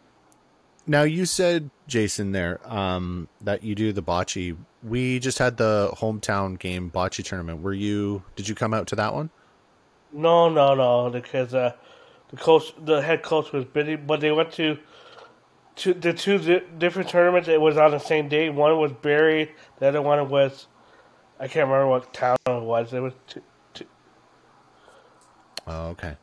[0.86, 4.56] now you said Jason there, um, that you do the bocce.
[4.82, 7.62] We just had the hometown game bocce tournament.
[7.62, 8.22] Were you?
[8.36, 9.30] Did you come out to that one?
[10.12, 11.72] No, no, no, because uh,
[12.30, 14.78] the coach, the head coach was busy, but they went to.
[15.78, 18.48] To the two di- different tournaments, it was on the same day.
[18.48, 20.68] One was Barrie, the other one was,
[21.40, 22.92] I can't remember what town it was.
[22.92, 23.42] It was two,
[23.72, 23.84] two,
[25.66, 26.16] Oh, okay.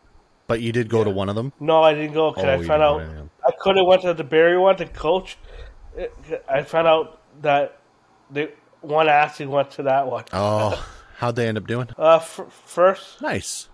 [0.47, 1.51] But you did go to one of them.
[1.59, 3.29] no, I didn't go because Oh, I found out
[3.63, 3.85] go to any of them.
[3.85, 5.37] I could have went to the Barrie one to coach.
[6.49, 7.79] I found out that
[8.29, 8.49] they
[8.81, 10.23] one actually went to that one.
[10.33, 10.83] Oh,
[11.17, 11.89] how'd they end up doing?
[11.97, 13.69] Uh, f- first, Nice.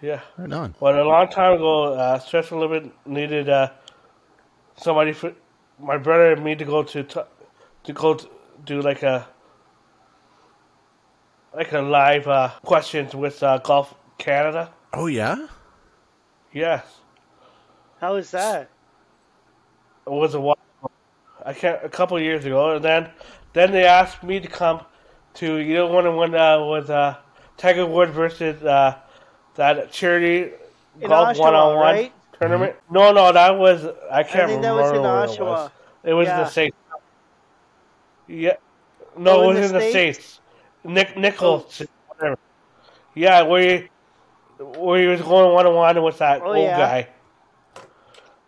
[0.00, 0.20] yeah.
[0.38, 0.74] Right on.
[0.80, 3.70] But a long time ago, uh, Special Limit needed uh,
[4.76, 5.32] somebody for
[5.78, 7.20] my brother and me to go to t-
[7.84, 8.28] to go to
[8.64, 9.28] do like a
[11.54, 14.72] like a live uh, questions with uh, Golf Canada.
[14.92, 15.46] Oh yeah.
[16.52, 16.84] Yes,
[18.02, 18.68] How is that?
[20.04, 20.58] it was a while.
[21.46, 23.10] I can't a couple of years ago, and then
[23.52, 24.80] then they asked me to come
[25.34, 27.18] to you know when when uh, with uh,
[27.56, 28.98] Tiger Woods versus uh,
[29.54, 30.50] that charity
[31.00, 32.10] In golf one on one
[32.40, 32.74] tournament.
[32.90, 35.38] No, no, that was I can't I think that remember was in Oshawa.
[35.38, 35.70] it was.
[36.04, 36.36] It was Yeah.
[36.38, 36.76] the States.
[38.26, 38.56] Yeah,
[39.16, 40.18] no, Oh, it in was the in the States?
[40.18, 40.40] states.
[40.82, 42.36] Nick Nichols, whatever.
[43.14, 43.88] Yeah, where he,
[44.58, 46.76] where he was going one on one with that Oh, old yeah.
[46.78, 47.08] guy.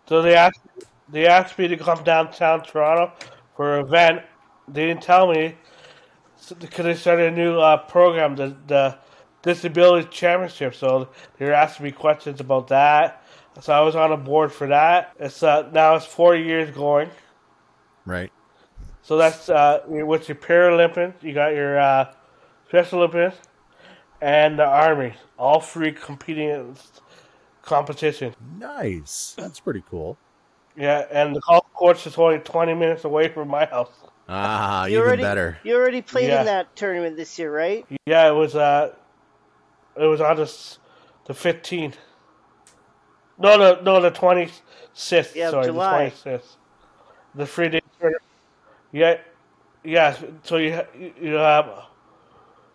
[0.08, 0.60] So they asked
[1.08, 3.12] they asked me to come downtown Toronto
[3.56, 4.22] for an event.
[4.68, 5.56] They didn't tell me
[6.58, 8.98] because they started a new uh, program, the the
[9.42, 10.74] Disability Championship.
[10.74, 13.22] So they were asking me questions about that.
[13.60, 15.12] So I was on a board for that.
[15.18, 17.10] It's uh, now it's four years going.
[18.04, 18.32] Right.
[19.02, 22.12] So that's uh, with your Paralympics, you got your uh,
[22.68, 23.36] Special Olympics,
[24.22, 26.74] and the Army, all three competing in
[27.64, 28.34] competition.
[28.58, 29.34] Nice.
[29.38, 30.16] That's pretty cool.
[30.76, 33.90] Yeah, and the golf course is only 20 minutes away from my house.
[34.28, 35.58] Ah, You even already, better.
[35.64, 36.40] You already played Yeah.
[36.40, 37.84] in that tournament this year, right?
[38.06, 38.92] Yeah, it was uh,
[39.96, 40.50] it was on the
[41.26, 41.94] the 15th.
[43.38, 45.34] No, no, no, the 26th.
[45.34, 46.06] Yeah, sorry, July.
[46.08, 46.56] the 26th.
[47.34, 48.22] The three day tournament.
[48.92, 49.18] Yeah,
[49.84, 50.16] yeah.
[50.42, 51.68] So you you- you have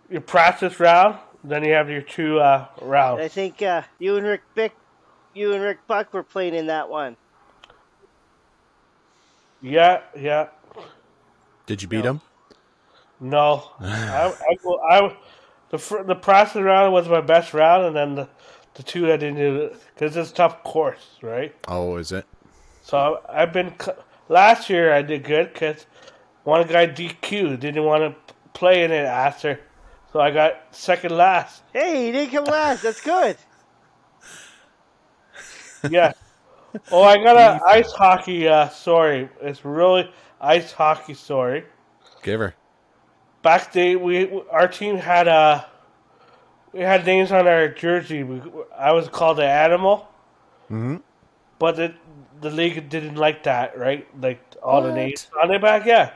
[0.09, 3.21] your practice round, then you have your two uh, rounds.
[3.21, 4.73] I think uh, you and Rick Bick,
[5.33, 7.15] you and Rick Buck were playing in that one.
[9.61, 10.47] Yeah, yeah.
[11.65, 12.21] Did you beat him?
[13.19, 15.15] No, I, I, go- I,
[15.69, 18.29] the fir- the practice round was my best round, and then the,
[18.75, 21.53] the two I didn't do because it's a tough course, right?
[21.67, 22.25] Oh, is it?
[22.81, 23.73] So I've been
[24.29, 25.85] last year I did good because
[26.43, 29.59] one guy DQ didn't want to play in it after,
[30.11, 31.63] so I got second last.
[31.73, 32.81] Hey, you didn't come last.
[32.83, 33.37] That's good.
[35.89, 36.13] Yeah.
[36.91, 39.29] oh, I got a ice hockey uh, story.
[39.41, 41.65] It's really ice hockey story.
[42.23, 42.55] Give her.
[43.41, 45.65] back day we our team had uh
[46.73, 48.23] we had names on our jersey.
[48.23, 48.41] We,
[48.77, 50.07] I was called the animal,
[50.69, 50.97] Mm-hmm.
[51.59, 51.93] but the
[52.41, 54.07] the league didn't like that, right?
[54.21, 56.11] Like all the names on their back, yeah.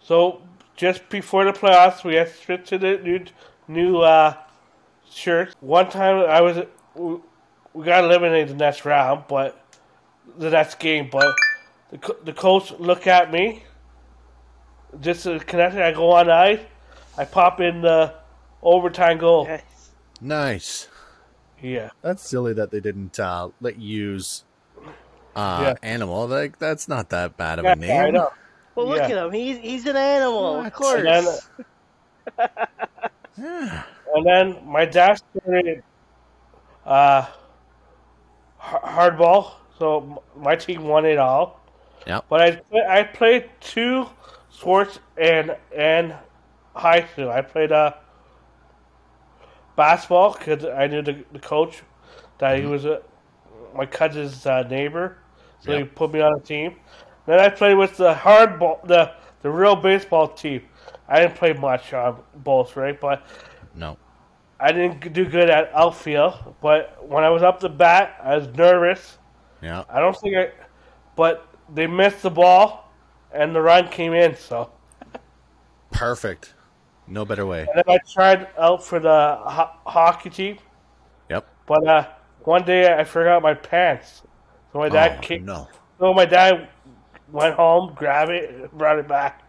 [0.00, 0.42] So
[0.76, 3.24] just before the playoffs, we had to switch to the new
[3.68, 4.34] new uh,
[5.10, 5.54] shirts.
[5.60, 6.58] One time I was
[6.94, 7.16] we,
[7.74, 9.58] we got eliminated the next round, but
[10.38, 11.34] the next game, but
[11.90, 13.64] the the coach looked at me
[15.00, 15.74] just to connect.
[15.76, 16.60] I go on ice,
[17.16, 18.14] I pop in the
[18.62, 19.46] overtime goal.
[19.46, 19.62] Yes.
[20.20, 20.88] Nice.
[21.60, 24.42] Yeah, That's silly that they didn't uh, let you use
[25.36, 25.74] uh, Yeah.
[25.82, 26.26] animal.
[26.26, 28.20] Like that's not that bad of yeah a name.
[28.76, 28.86] I know.
[28.86, 29.16] Well, look Yeah.
[29.18, 29.32] at him.
[29.32, 30.66] He's he's an animal, What?
[30.66, 31.04] of course.
[31.06, 32.48] And then,
[34.14, 35.82] and then my dad started
[36.84, 37.26] uh,
[38.60, 41.60] h- hardball, so my team won it all.
[42.06, 42.20] Yeah.
[42.28, 44.06] But I I played two
[44.50, 46.14] sports and and
[46.74, 47.30] high school.
[47.30, 47.92] I played uh
[49.76, 51.82] basketball because I knew the, the coach
[52.38, 53.02] that he was a,
[53.74, 55.18] my cousin's uh, neighbor,
[55.60, 56.76] so he put me on a team.
[57.32, 60.60] Then I played with the hardball, the the real baseball team.
[61.08, 63.00] I didn't play much on both, right?
[63.00, 63.24] But
[63.74, 63.96] No.
[64.60, 66.56] I didn't do good at outfield.
[66.60, 69.16] But when I was up the bat, I was nervous.
[69.62, 69.84] Yeah.
[69.88, 70.50] I don't think I,
[71.16, 72.92] but they missed the ball,
[73.32, 74.36] and the run came in.
[74.36, 74.70] So
[75.90, 76.52] Perfect.
[77.06, 77.60] No better way.
[77.60, 80.58] and then I tried out for the ho- hockey team,
[81.30, 81.46] Yep.
[81.66, 82.08] but uh,
[82.44, 84.20] one day I forgot my pants,
[84.70, 85.46] So my dad oh, came.
[85.46, 85.66] no.
[85.98, 86.68] So my dad
[87.32, 89.42] went home, grabbed it, brought it back.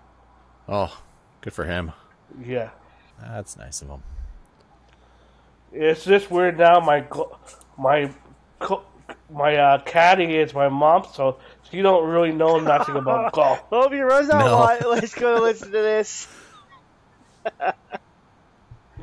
[0.67, 0.97] Oh,
[1.41, 1.91] good for him.
[2.43, 2.69] Yeah.
[3.21, 4.03] That's nice of him.
[5.71, 6.79] It's just weird now.
[6.79, 7.05] My
[7.77, 8.11] my
[9.31, 11.37] my uh, caddy is my mom, so
[11.69, 13.59] she don't really know nothing about golf.
[13.69, 14.45] Hope you runs out.
[14.45, 14.57] No.
[14.57, 14.87] lot.
[14.87, 16.27] Let's go listen to this.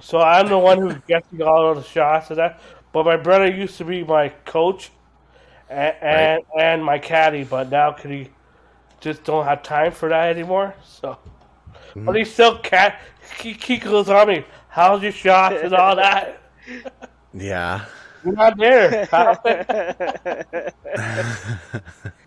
[0.02, 2.60] So I'm the one who's getting all of the shots and that.
[2.90, 4.90] But my brother used to be my coach
[5.68, 8.30] and and, and my caddy, but now can he
[9.00, 10.74] just don't have time for that anymore.
[10.84, 11.18] So,
[11.96, 13.00] but he still cat
[13.40, 14.44] he, he goes on me.
[14.68, 16.40] How's your shots and all that?
[17.32, 17.84] Yeah.
[18.24, 19.06] You're not there.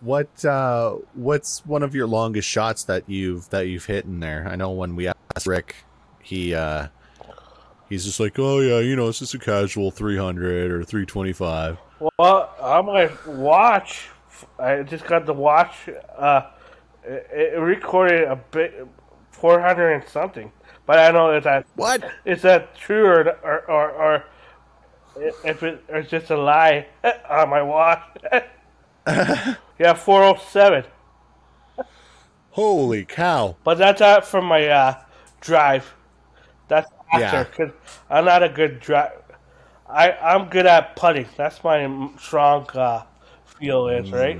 [0.03, 4.45] What uh what's one of your longest shots that you've that you've hit in there?
[4.49, 5.75] I know when we asked Rick,
[6.21, 6.87] he uh
[7.87, 11.77] he's just like, "Oh yeah, you know, it's just a casual 300 or 325."
[12.17, 14.09] Well, on my watch,
[14.59, 15.89] I just got the watch.
[16.17, 16.41] Uh,
[17.05, 18.87] it, it recorded a bit,
[19.31, 20.51] four hundred and something.
[20.85, 22.03] But I don't know if that What?
[22.25, 24.23] is that true or or or, or
[25.43, 26.87] if it or it's just a lie
[27.29, 28.01] on my watch.
[29.07, 30.85] yeah, four oh seven.
[32.51, 33.55] Holy cow.
[33.63, 35.01] But that's out from my uh,
[35.41, 35.93] drive.
[36.67, 37.73] That's after because
[38.09, 39.11] I'm not a good drive.
[39.87, 41.27] I I'm good at putting.
[41.37, 43.03] That's my strong uh,
[43.45, 44.39] feel is right.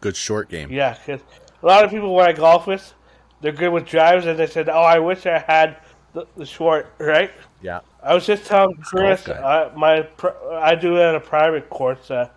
[0.00, 0.70] Good short game.
[0.70, 1.20] Yeah, because
[1.62, 2.94] a lot of people when I golf with,
[3.40, 5.76] they're good with drives, and they said, "Oh, I wish I had
[6.12, 7.30] the, the short." Right?
[7.62, 7.80] Yeah.
[8.02, 9.34] I was just telling Chris, guy.
[9.34, 10.06] uh, my
[10.52, 12.28] I do it at a private course, uh,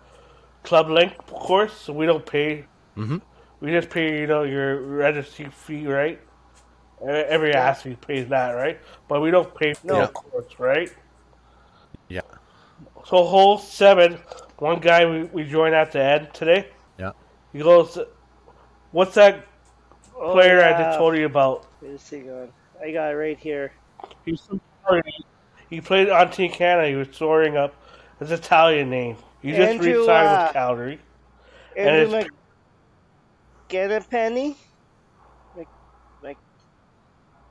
[0.64, 2.64] Club Link course, so we don't pay.
[2.96, 3.20] Mhm.
[3.60, 6.20] We just pay, you know, your registry fee, right?
[7.04, 8.78] Every athlete pays that, right?
[9.08, 10.06] But we don't pay for Yeah.
[10.06, 10.92] the course, right?
[12.08, 12.20] Yeah.
[13.04, 14.18] So hole seven,
[14.58, 16.68] one guy we, we joined at the end today.
[16.98, 17.12] Yeah.
[17.52, 17.98] He goes,
[18.92, 19.46] "What's that
[20.16, 20.82] Oh, player I yeah.
[20.84, 22.52] just told you about?" Wait a second.
[22.82, 23.72] I got it right here.
[24.24, 24.60] He's from
[25.70, 26.88] He played on Team Canada.
[26.88, 27.74] He was soaring up
[28.18, 29.16] his Italian name.
[29.40, 30.98] He just Andrew, re-signed uh, with Calgary.
[31.76, 32.28] Andrew it's-
[33.68, 34.56] McGettipenny?
[35.56, 35.68] Mc,
[36.22, 36.36] Mc,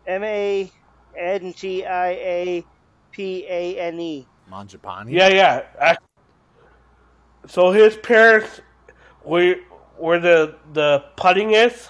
[0.08, 0.72] M A
[1.18, 2.66] N G I A
[3.12, 4.28] P A N E.
[4.50, 5.10] Mangiapane?
[5.12, 5.62] Yeah, yeah.
[5.82, 5.98] Ac-
[7.48, 8.62] So his parents,
[9.24, 9.58] where
[10.02, 11.88] where the the putting is,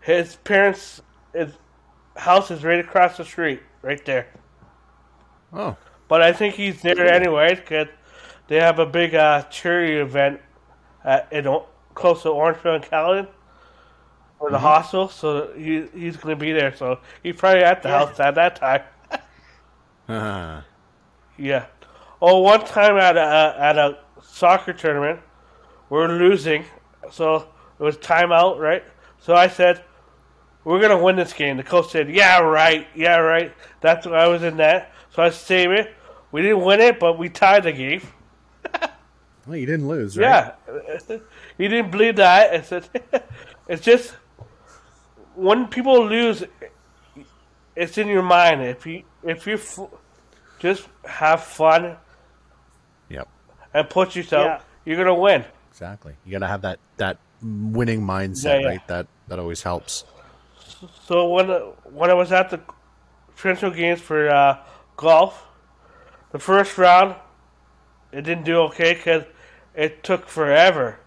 [0.00, 1.00] his parents'
[1.32, 1.52] his
[2.16, 4.26] house is right across the street, right there.
[5.52, 5.76] Oh.
[6.08, 7.88] But I think he's there anyway because
[8.48, 10.40] they have a big uh, charity event
[11.04, 11.44] at, in
[11.94, 13.26] close to Orangeville and Caledon
[14.38, 15.08] for the hostel.
[15.08, 16.74] So he he's going to be there.
[16.76, 17.98] So he's probably at the Yeah.
[17.98, 18.82] house at that time.
[20.08, 20.60] Uh,
[21.38, 21.66] Yeah.
[22.20, 25.20] Oh, one time at a at a soccer tournament,
[25.88, 26.64] we're losing,
[27.10, 28.82] so it was timeout, right?
[29.20, 29.82] So I said,
[30.64, 32.86] "We're gonna win this game." The coach said, "Yeah, right.
[32.94, 34.92] Yeah, right." That's why I was in that.
[35.10, 35.94] So I saved it.
[36.32, 38.02] We didn't win it, but we tied the game.
[39.46, 40.54] well, you didn't lose, right?
[40.68, 41.18] Yeah,
[41.58, 42.54] he didn't believe that.
[42.54, 42.90] It's just,
[43.68, 44.16] it's just
[45.34, 46.42] when people lose,
[47.76, 48.62] it's in your mind.
[48.62, 49.78] If you if you f-
[50.58, 51.96] just have fun
[53.08, 53.28] Yep.
[53.74, 54.60] and push yourself, Yeah.
[54.84, 55.44] you're gonna win.
[55.74, 56.14] Exactly.
[56.24, 58.66] You got to have that that winning mindset, Yeah, yeah.
[58.68, 58.86] right?
[58.86, 60.04] That that always helps.
[61.06, 61.48] So when
[61.92, 62.60] when I was at the
[63.34, 64.58] provincial games for uh,
[64.96, 65.44] golf,
[66.30, 67.16] the first round,
[68.12, 69.24] it didn't do okay because
[69.74, 71.00] it took forever.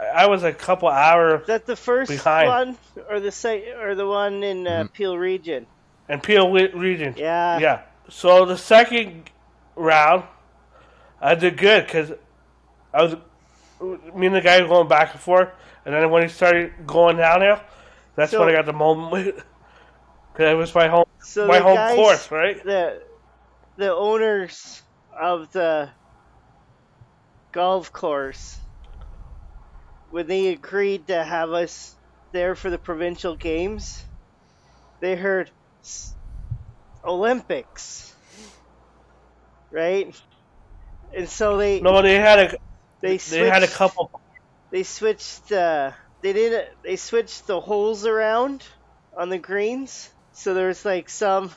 [0.00, 2.48] I I was a couple hours Is that the first Behind.
[2.48, 5.66] one, or the se- or the one in uh, Peel region?
[6.08, 7.14] and Peel Wi- region.
[7.16, 7.58] Yeah.
[7.60, 7.82] Yeah.
[8.08, 9.30] So the second
[9.76, 10.24] round,
[11.20, 12.10] I did good because
[12.92, 13.14] I was
[13.80, 15.48] me and the guy were going back and forth,
[15.84, 17.60] and then when he started going downhill,
[18.16, 19.34] that's So- when I got the moment.
[20.32, 22.62] Because it was my home, So my home guys- course, right?
[22.64, 23.02] The
[23.76, 24.82] the owners
[25.18, 25.88] of the
[27.52, 28.58] golf course,
[30.10, 31.96] when they agreed to have us
[32.32, 34.04] there for the provincial games,
[35.00, 35.50] they heard
[37.04, 38.14] Olympics,
[39.70, 40.14] right?
[41.16, 42.56] And so they No, they had a
[43.00, 44.10] they they had a couple.
[44.70, 45.92] they switched uh
[46.22, 48.64] they did they switched the holes around
[49.16, 51.50] on the greens so there's like some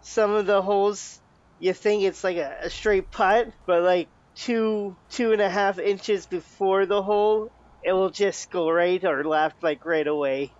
[0.00, 1.20] some of the holes
[1.58, 5.78] you think it's like a, a straight putt but like two two and a half
[5.78, 7.50] inches before the hole
[7.82, 10.56] it will just go right or left like right away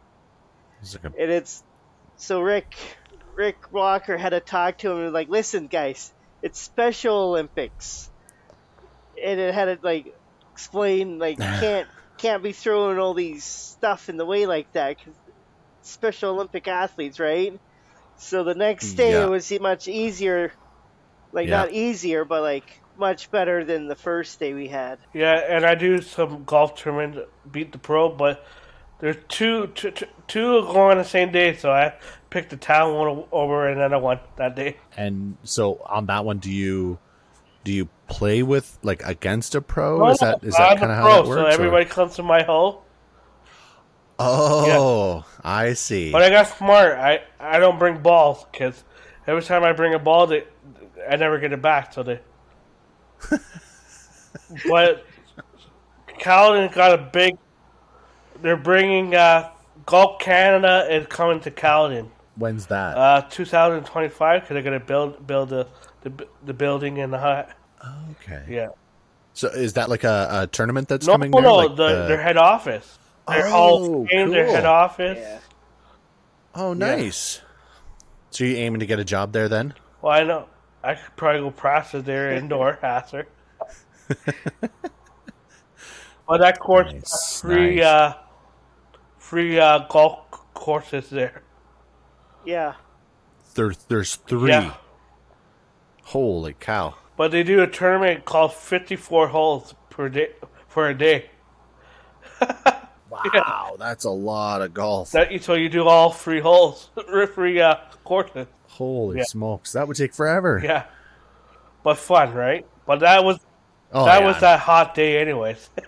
[0.82, 1.62] It's like a- and it's
[2.16, 2.74] so rick
[3.36, 8.09] rick walker had to talk to him and like listen guys it's special olympics
[9.24, 10.12] and it had it like
[10.52, 15.14] explain like can't can't be throwing all these stuff in the way like that because
[15.82, 17.58] special Olympic athletes, right?
[18.16, 19.22] So the next mm, day Yeah.
[19.22, 20.52] it was much easier,
[21.32, 21.60] like Yeah.
[21.62, 24.98] not easier, but like much better than the first day we had.
[25.14, 28.44] Yeah, and I do some golf tournament, beat the pro, but
[29.00, 31.94] there's two, two, two, two going on the same day, so I
[32.30, 34.76] picked the town one over another one that day.
[34.96, 36.98] And so on that one, do you
[37.64, 40.08] do you play with like against a pro?
[40.08, 41.40] is that is that I'm a kind of how it works?
[41.40, 42.84] So or- everybody comes to my hole.
[44.22, 46.12] Oh, I see.
[46.12, 46.98] But I got smart.
[46.98, 48.84] I, I don't bring balls because
[49.26, 50.44] every time I bring a ball, they,
[51.11, 51.94] I never get it back.
[51.94, 52.20] So they.
[54.68, 55.06] but
[56.18, 57.38] Caledon got a big.
[58.42, 59.52] They're bringing uh,
[59.86, 62.96] Golf Canada is coming to Caledon, When's that?
[62.96, 65.66] uh, 2025 because they're gonna build build the
[66.03, 67.51] the, the building and the hut.
[68.22, 68.44] okay.
[68.48, 68.68] Yeah.
[69.34, 71.30] So is that like a, a tournament that's No, coming?
[71.30, 71.48] no, there?
[71.51, 71.57] no.
[71.57, 72.98] Like the, the- their head office.
[73.28, 75.18] Their Oh, whole game, their head office.
[75.20, 75.38] Yeah.
[76.55, 77.40] Oh, nice.
[78.30, 79.74] So you aiming to get a job there then?
[80.03, 80.46] Well, I know.
[80.82, 83.28] I could probably go practice there indoor after.
[86.26, 87.84] but that course Nice, free nice.
[87.84, 88.14] uh,
[89.18, 91.42] free uh, golf courses there.
[92.44, 92.74] Yeah.
[93.55, 94.51] There, there's three.
[94.51, 94.74] Yeah.
[96.11, 96.94] Holy cow!
[97.16, 100.30] But they do a tournament called 54 holes per day
[100.68, 101.30] for a day.
[103.11, 105.11] Wow, that's a lot of golf.
[105.11, 106.90] That so you do all three holes,
[107.34, 108.46] free uh, courses.
[108.68, 109.24] Holy Yeah.
[109.24, 110.61] smokes, that would take forever.
[110.62, 110.84] Yeah,
[111.82, 112.64] but fun, right?
[112.86, 113.40] But that was
[113.92, 114.26] Oh, that yeah.
[114.26, 115.70] was that hot day, anyways.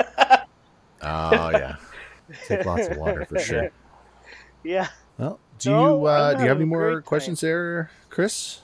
[1.05, 1.77] Oh yeah,
[2.47, 3.71] take lots of water for sure.
[4.65, 4.89] Yeah.
[5.19, 8.62] Well, do No, you uh, do you have any more questions there, Chris?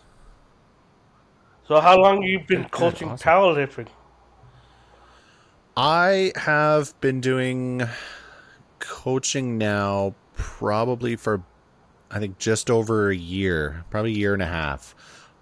[1.68, 3.28] So how long have you been Good, good, coaching awesome.
[3.30, 3.86] powerlifting?
[5.76, 7.82] I have been doing
[8.80, 11.42] coaching now probably for
[12.10, 14.94] I think just over a year, probably a year and a half.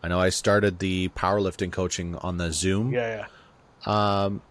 [0.02, 3.26] I know I started the powerlifting coaching on the Zoom, Yeah,
[3.86, 4.42] um,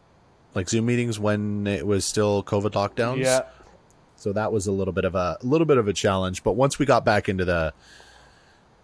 [0.53, 3.17] like Zoom meetings when it was still COVID lockdowns.
[3.19, 3.41] yeah.
[4.17, 6.41] So that was a little bit of a, a little bit of a challenge.
[6.43, 7.73] But once we got back into the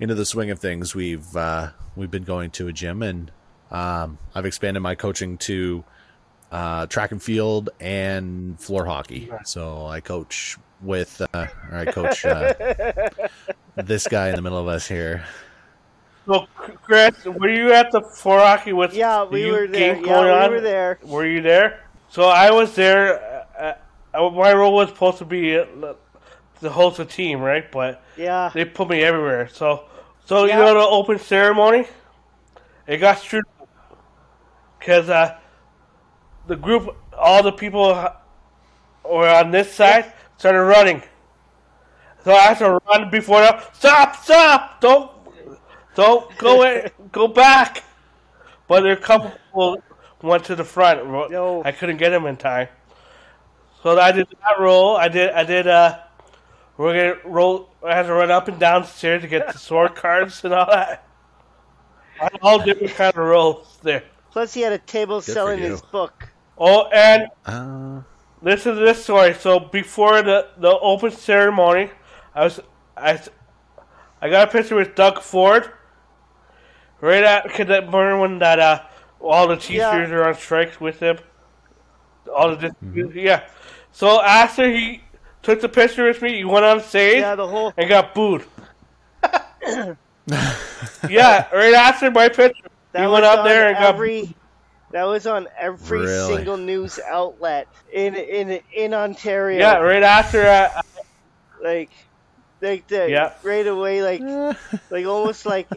[0.02, 3.32] into the swing of things, we've uh, we've been going to a gym and
[3.70, 5.84] um, I've expanded my coaching to
[6.52, 9.32] uh, track and field and floor hockey.
[9.46, 12.54] So I coach with uh, or I coach uh,
[13.76, 15.24] this guy in the middle of us here.
[16.26, 19.96] So, Chris, were you at the floor hockey with Yeah, we were there.
[19.96, 21.00] game going Yeah, we were there.
[21.04, 21.86] Were you there?
[22.10, 23.46] So I was there.
[23.60, 23.74] Uh,
[24.14, 25.66] uh, my role was supposed to be uh,
[26.60, 27.72] the host of the team, right?
[27.72, 28.52] But Yeah.
[28.54, 29.48] they put me everywhere.
[29.48, 29.86] So,
[30.32, 30.60] so Yeah.
[30.60, 31.86] you know the open ceremony,
[32.88, 33.44] it got screwed
[34.80, 35.38] because uh,
[36.48, 37.88] the group, all the people
[39.04, 41.04] were on this side started running.
[42.24, 43.60] So I had to run before them.
[43.74, 44.24] Stop!
[44.24, 44.80] Stop!
[44.80, 45.12] Don't,
[45.96, 47.84] don't go in, go back.
[48.70, 49.84] But there a couple people
[50.22, 51.06] went to the front.
[51.30, 51.62] No.
[51.66, 52.70] I couldn't get them in time.
[53.84, 54.96] So I did that roll.
[54.96, 55.32] I did.
[55.32, 55.68] I did.
[55.68, 56.00] Uh,
[56.82, 57.70] we're gonna roll.
[57.86, 60.54] I had to run up and down the stairs to get the sword cards and
[60.54, 61.08] all that.
[62.20, 64.04] I had all different kind of rolls there.
[64.32, 65.66] Plus, he had a table for selling you.
[65.72, 66.30] his book.
[66.58, 68.02] Oh, and Uh,
[68.42, 69.34] listen to this story.
[69.34, 71.92] So before the the open ceremony,
[72.34, 72.60] I was
[72.98, 73.20] I
[74.22, 75.72] I got a picture with Doug Ford.
[77.00, 78.84] Right at that remember when that uh
[79.20, 80.16] all the teachers Yeah.
[80.16, 81.18] are on strikes with him.
[82.36, 82.74] All the
[83.16, 83.48] yeah.
[83.92, 85.02] So after he
[85.44, 87.74] took the picture with me, You went on stage Yeah, the whole.
[87.78, 88.46] and got booed.
[91.10, 94.36] yeah, right after my picture, That he was went up on there and got every.
[94.94, 96.36] That was on every Really?
[96.36, 99.60] single news outlet in in in Ontario.
[99.60, 100.70] yeah, right after uh,
[101.64, 101.92] like,
[102.62, 103.34] like the Yeah.
[103.44, 104.22] right away, like
[104.92, 105.68] like almost like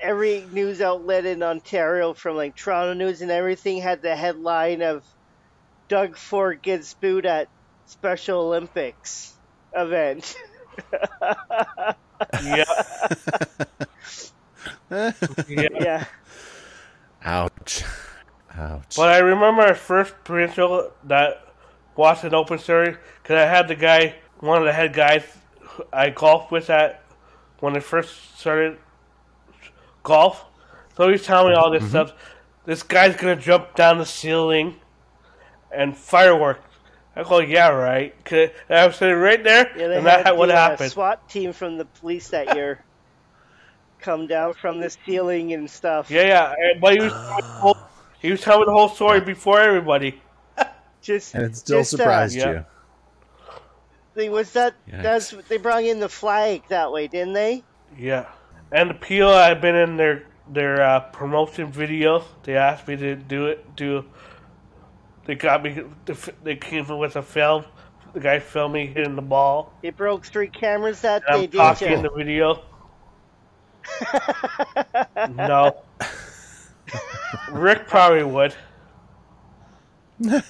[0.00, 5.04] every news outlet in Ontario, from like Toronto News and everything, had the headline of
[5.88, 7.48] Doug Ford gets booed at
[7.86, 9.34] Special Olympics
[9.74, 10.36] event.
[10.92, 12.64] yeah.
[14.90, 15.12] yeah.
[15.48, 16.04] yeah,
[17.24, 17.84] ouch,
[18.54, 18.96] ouch.
[18.96, 21.54] But I remember our first provincial that
[21.96, 25.24] Boston Open Series because I had the guy, one of the head guys
[25.92, 27.02] I golfed with at
[27.60, 28.78] when I first started
[30.02, 30.44] golf.
[30.96, 31.90] So he's telling me all this mm-hmm.
[31.90, 32.12] stuff.
[32.64, 34.76] This guy's gonna jump down the ceiling
[35.74, 36.73] and fireworks.
[37.16, 38.14] I go, yeah, right.
[38.68, 39.88] I was sitting right there, yeah.
[39.88, 40.90] They and had that what the uh, happened.
[40.90, 42.84] SWAT team from the police that year
[44.00, 46.10] come down from the ceiling and stuff.
[46.10, 46.74] Yeah, yeah.
[46.80, 47.76] But he was, telling the whole,
[48.20, 50.20] he was telling the whole story before everybody.
[51.02, 52.50] Just And it still just, uh, surprised Yeah.
[52.50, 52.64] you.
[54.14, 55.02] They, was that Yikes.
[55.02, 57.64] that's they brought in the flag that way, didn't they?
[57.98, 58.26] Yeah,
[58.72, 62.24] and the Peel, I've been in their their uh, promotion videos.
[62.44, 63.76] They asked me to do it.
[63.76, 64.04] Do
[65.26, 65.82] they got me?
[66.42, 67.64] They came with a film.
[68.12, 69.72] The guy filmed me hitting the ball.
[69.82, 72.62] They broke three cameras that And day, I'm didn't talking in the video.
[75.34, 75.82] no.
[77.50, 78.54] Rick probably would.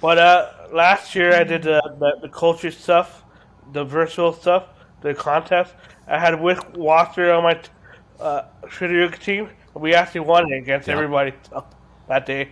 [0.00, 3.24] but uh, last year I did the, the, the culture stuff,
[3.72, 4.66] the virtual stuff,
[5.00, 5.74] the contest.
[6.06, 7.68] I had Rick Walker on my t-
[8.20, 9.48] uh, Shredder team.
[9.74, 10.94] We actually won it against Yeah.
[10.94, 11.66] everybody so,
[12.08, 12.48] that day.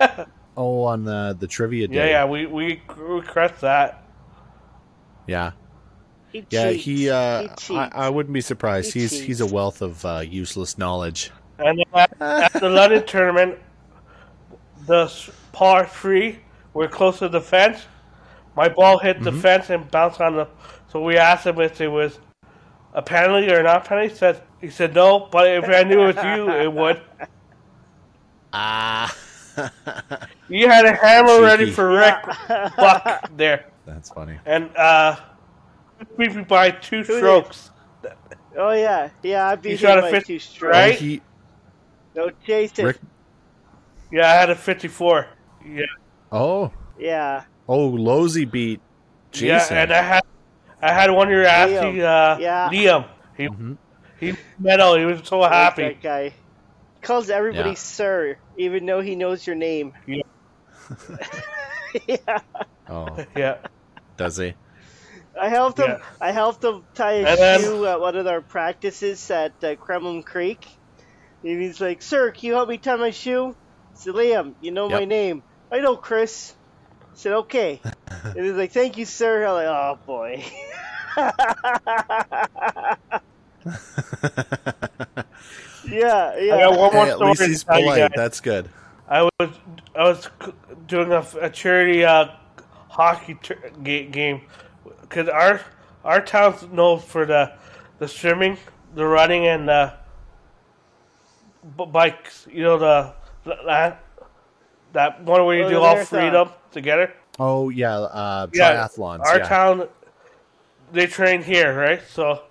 [0.54, 1.94] Oh, on the the trivia day.
[1.94, 4.04] Yeah, yeah, we, we, we crushed that.
[5.26, 5.52] yeah.
[6.30, 6.84] He Yeah, cheats.
[6.84, 7.10] he.
[7.10, 7.74] Uh, he.
[7.74, 8.92] I, I wouldn't be surprised.
[8.92, 11.30] He he's he's a wealth of uh, useless knowledge.
[11.58, 13.58] And then at, at the London tournament,
[14.86, 15.10] the
[15.52, 16.40] par three,
[16.74, 17.78] we're close to the fence.
[18.54, 20.48] My ball hit the fence and bounced on the.
[20.90, 22.18] So we asked him if it was
[22.92, 24.10] a penalty or not penalty.
[24.10, 27.00] He said he said no, but if I knew it was you, it would.
[28.52, 29.14] Ah,
[30.48, 32.16] You had a hammer ready for Rick
[32.76, 34.38] Buck there, that's funny.
[34.46, 35.16] and uh,
[36.18, 37.16] beat me by two did?
[37.18, 37.70] strokes.
[38.56, 39.48] Oh yeah, yeah.
[39.48, 40.74] I beat You shot him a by fif- two strokes.
[40.76, 40.94] right?
[40.94, 41.22] He,
[42.14, 42.86] No, Jason.
[42.86, 42.98] Rick.
[44.10, 45.26] Yeah, I had a fifty-four.
[45.64, 45.84] Yeah,
[46.30, 48.80] Oh, Yeah, oh, Losey beat
[49.32, 49.48] Jason.
[49.76, 50.22] yeah, and I had
[50.82, 52.68] I had one year asking uh, Yeah.
[52.70, 53.06] Liam.
[53.36, 53.78] He Mhm.
[54.20, 54.96] he medal.
[54.96, 55.84] He was so happy.
[55.84, 56.34] that guy.
[57.02, 57.74] Calls everybody Yeah.
[57.74, 59.92] sir, even though he knows your name.
[60.06, 60.22] Yeah.
[62.06, 62.38] yeah.
[62.88, 63.58] oh, Yeah.
[64.16, 64.54] does he?
[65.40, 65.88] I helped him.
[65.88, 66.02] Yeah.
[66.20, 70.22] I helped him tie a then- shoe at one of our practices at uh, Kremlin
[70.22, 70.66] Creek.
[71.42, 73.56] And he's like, "Sir, can you help me tie my shoe?"
[73.92, 75.42] I said, "Liam, you know my name."
[75.72, 76.54] I know, Chris.
[77.00, 77.80] I said, "Okay."
[78.24, 80.44] and he's like, "Thank you, sir." I'm like, "Oh boy."
[85.90, 86.54] Yeah, yeah.
[86.56, 87.98] I got one more Hey, at least he's tell polite.
[88.00, 88.10] guys.
[88.16, 88.68] That's good.
[89.08, 89.50] I was
[89.94, 90.28] I was
[90.86, 92.28] doing a, a charity uh,
[92.88, 94.42] hockey tur game
[95.02, 95.60] because our
[96.04, 97.52] our town's known for the
[97.98, 98.56] the swimming,
[98.94, 99.92] the running, and the
[101.76, 102.46] b- bikes.
[102.50, 103.12] You know the
[103.66, 104.02] that
[104.92, 106.18] that one where you Oh, do all marathon.
[106.18, 107.12] three of them together.
[107.38, 109.24] Oh yeah, uh, Yeah, triathlons.
[109.24, 109.48] Our yeah.
[109.48, 109.88] town,
[110.92, 112.00] they train here, right?
[112.08, 112.42] So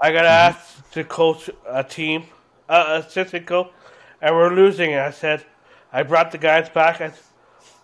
[0.00, 0.58] I got Mm-hmm.
[0.58, 2.24] asked to coach a team,
[2.68, 3.70] uh, assistant coach,
[4.20, 4.92] and we're losing.
[4.92, 5.44] And I said,
[5.92, 7.12] I brought the guys back, and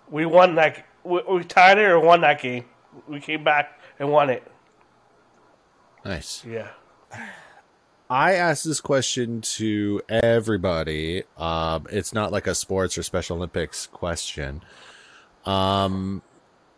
[0.08, 0.84] we won that.
[1.02, 2.64] We, we tied it or won that game.
[3.08, 4.46] We came back and won it.
[6.04, 6.44] Nice.
[6.44, 6.68] Yeah.
[8.10, 11.24] I asked this question to everybody.
[11.38, 14.62] Um, it's not like a sports or Special Olympics question.
[15.46, 16.22] Um,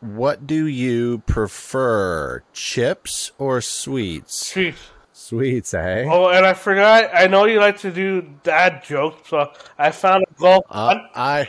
[0.01, 4.55] what do you prefer, chips or sweets?
[4.55, 4.77] Jeez.
[5.19, 6.05] Sweets, eh?
[6.07, 7.09] Oh, and I forgot.
[7.15, 11.09] I know you like to do dad jokes, so I found a golf Uh, one.
[11.15, 11.49] I.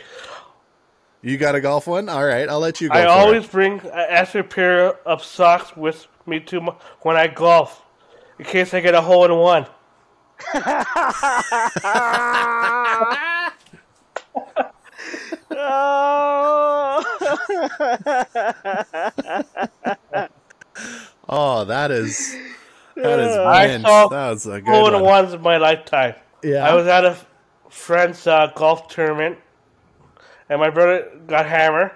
[1.20, 2.08] You got a golf one?
[2.08, 2.94] All right, I'll let you go.
[2.94, 3.50] I for always it.
[3.52, 7.82] bring an extra pair of socks with me to my, when I golf,
[8.38, 9.66] in case I get a hole in one.
[16.40, 17.04] oh.
[21.30, 22.34] Oh, that is
[23.02, 25.02] that is I saw That was a good one.
[25.02, 26.14] ones in my lifetime.
[26.42, 26.68] Yeah.
[26.68, 27.16] I was at a
[27.68, 29.38] friend's uh, golf tournament,
[30.48, 31.92] and my brother got hammer,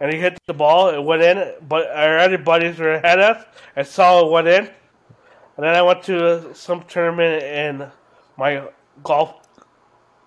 [0.00, 0.88] and he hit the ball.
[0.88, 3.44] It went in, but our other buddies were ahead of us.
[3.76, 7.86] I saw it went in, and then I went to uh, some tournament in
[8.36, 8.62] my
[9.02, 9.34] golf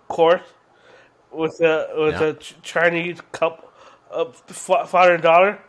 [0.07, 0.41] course
[1.31, 2.27] with a with Yeah.
[2.27, 3.73] a Chinese cup
[4.09, 5.59] of father and daughter.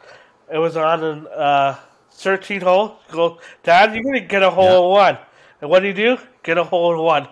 [0.52, 1.76] It was on an uh,
[2.16, 2.96] 13 hole.
[3.10, 4.78] Go, Dad, you're gonna get a hole Yeah.
[4.78, 5.18] in one.
[5.60, 6.18] And what do you do?
[6.42, 7.28] Get a hole in one.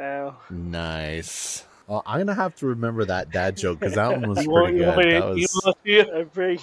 [0.00, 0.34] Oh.
[0.50, 1.64] Nice.
[1.86, 4.84] Well, I'm gonna have to remember that dad joke because that one was pretty you
[4.84, 4.86] good.
[4.96, 6.58] want me, That you was want me to- I bring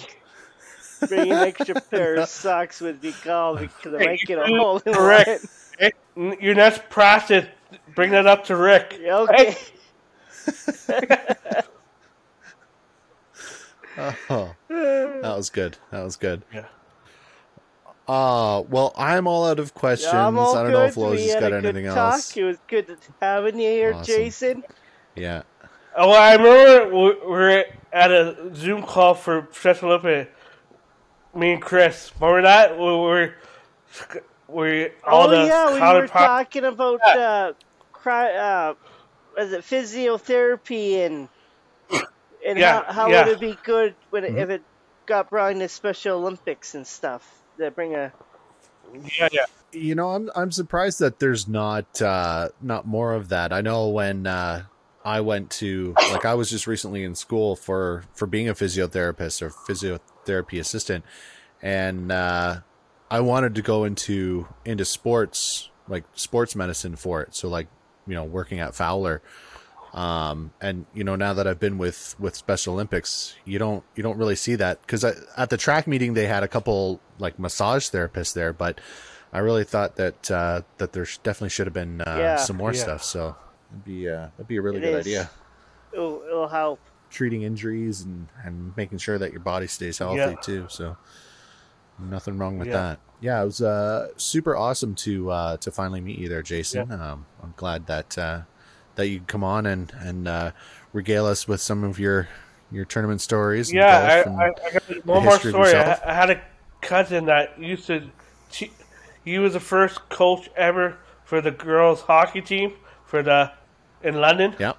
[1.08, 4.78] bring an extra pair of socks with me, call because I might get a hole
[4.84, 5.28] in Correct.
[5.28, 5.38] one.
[5.78, 7.46] Hey, n- your next practice,
[7.94, 8.98] bring that up to Rick.
[9.00, 9.56] Yeah, Okay.
[14.30, 15.76] oh, that was good.
[15.90, 16.42] That was good.
[16.52, 16.64] Yeah.
[18.08, 20.12] Uh, well, I'm all out of questions.
[20.12, 20.78] Yeah, I'm all I don't good.
[20.78, 22.14] know if we Lowe's had got a good anything talk.
[22.14, 22.36] else.
[22.36, 24.04] It was good having you here, Awesome.
[24.04, 24.64] Jason.
[25.14, 25.42] Yeah.
[25.96, 30.32] Oh, I remember we we were at a Zoom call for Special Olympic.
[31.34, 32.12] Me and Chris.
[32.20, 32.78] Remember that?
[32.78, 33.34] We were,
[34.48, 37.52] we all oh the yeah, we were counterpart- talking about uh,
[37.92, 38.74] cry, uh,
[39.36, 41.28] was it physiotherapy and
[42.46, 43.24] And Yeah, how, how yeah.
[43.24, 44.38] would it be good when Mm-hmm.
[44.38, 44.62] it, if it
[45.06, 47.28] got brought into Special Olympics and stuff
[47.58, 48.12] that bring a
[49.18, 49.44] Yeah, yeah.
[49.72, 53.52] you know i'm i'm surprised that there's not uh not more of that.
[53.52, 54.64] I know when uh
[55.04, 59.42] i went to like i was just recently in school for for being a physiotherapist
[59.42, 61.04] or physiotherapy assistant.
[61.62, 62.60] And uh
[63.10, 67.34] i wanted to go into into sports like sports medicine for it.
[67.34, 67.68] So like
[68.06, 69.22] you know working at fowler
[69.94, 74.02] um and you know now that i've been with with special olympics you don't you
[74.02, 77.88] don't really see that because at the track meeting they had a couple like massage
[77.88, 78.80] therapists there but
[79.32, 82.36] i really thought that uh that there definitely should have been uh, Yeah.
[82.36, 82.82] some more Yeah.
[82.82, 83.34] stuff so
[83.70, 85.06] it'd be uh that'd be a really It good is.
[85.06, 85.30] idea
[85.92, 86.80] it'll, it'll help.
[87.08, 90.34] treating injuries and and making sure that your body stays healthy Yeah.
[90.42, 90.96] too so
[91.98, 92.74] nothing wrong with Yeah.
[92.74, 96.92] that yeah it was uh super awesome to uh to finally meet you there jason
[96.92, 98.42] um i'm glad that uh
[98.98, 100.50] that you come on and and uh
[100.92, 102.28] regale us with some of your
[102.70, 105.72] your tournament stories Yeah, I, I, I got one more story.
[105.74, 105.98] I.
[106.04, 106.42] I had a
[106.82, 108.10] cousin that used to.
[108.52, 108.70] He,
[109.24, 112.74] he was the first coach ever for the girls hockey team
[113.06, 113.50] for the
[114.02, 114.72] in London, yeah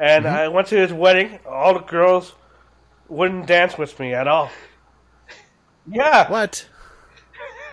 [0.00, 0.34] and Mm-hmm.
[0.34, 1.38] I went to his wedding.
[1.46, 2.34] All the girls
[3.08, 4.50] wouldn't dance with me at all.
[5.86, 6.66] Yeah, what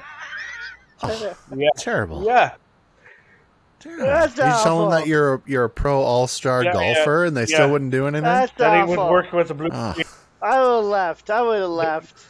[1.04, 2.56] oh, yeah, terrible yeah.
[3.80, 4.06] Terrible.
[4.06, 7.36] That's you tell them that you're a, you're a pro all-star Yeah, yeah, golfer and
[7.38, 7.46] they yeah.
[7.56, 9.12] still wouldn't do anything That's Then he was awful.
[9.12, 9.70] working with the Blue.
[9.72, 10.06] I would
[10.76, 11.30] have left.
[11.30, 12.26] I would have left.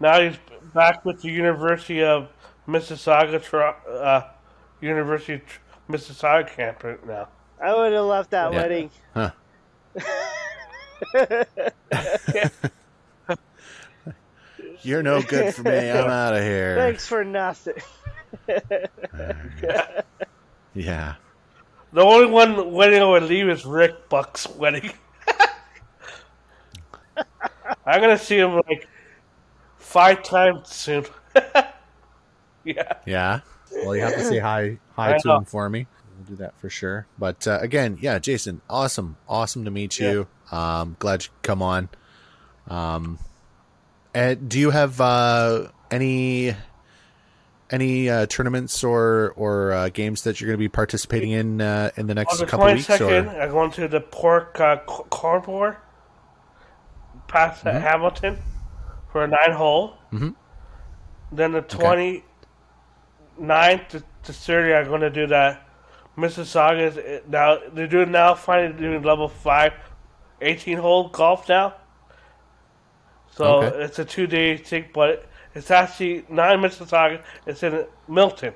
[0.00, 0.36] Now he's
[0.74, 2.28] back with the University of
[2.68, 4.22] Mississauga, uh,
[4.80, 5.60] University of Tr-
[5.90, 7.28] Mississauga campus now.
[7.62, 8.58] I would have left that Yeah.
[8.60, 8.90] wedding.
[9.14, 9.30] huh
[14.82, 17.74] you're no good for me i'm out of here Thanks for nothing.
[20.74, 21.14] Yeah
[21.92, 24.92] The only one wedding I would leave is Rick Buck's wedding.
[27.86, 28.88] I'm gonna see him like
[29.76, 31.04] five times soon.
[32.64, 33.40] yeah, Yeah.
[33.84, 35.36] Well, you have to say hi hi I to know.
[35.38, 35.86] him for me.
[36.16, 37.06] We'll do that for sure.
[37.18, 40.26] But uh, again, yeah, Jason, awesome, awesome to meet you.
[40.52, 41.88] Um, glad you come on.
[42.68, 43.18] Um,
[44.14, 46.54] and do you have uh, any
[47.70, 51.90] any uh, tournaments or or uh, games that you're going to be participating in uh,
[51.96, 52.88] in the next the couple weeks?
[53.00, 55.76] Or I'm going to the Pork uh, Cornwall
[57.28, 57.78] past Mm-hmm.
[57.78, 58.38] Hamilton
[59.10, 59.94] for a nine hole.
[60.12, 60.34] Mhm.
[61.32, 62.22] Then the 29th
[63.88, 65.66] to, to thirty, I'm going to do that.
[66.16, 69.72] Mississauga is now they're doing now finally doing level five,
[70.40, 71.74] 18 hole golf now.
[73.32, 73.82] So Okay.
[73.82, 77.22] it's a two day thing, but it's actually not in Mississauga.
[77.46, 78.54] It's in Milton.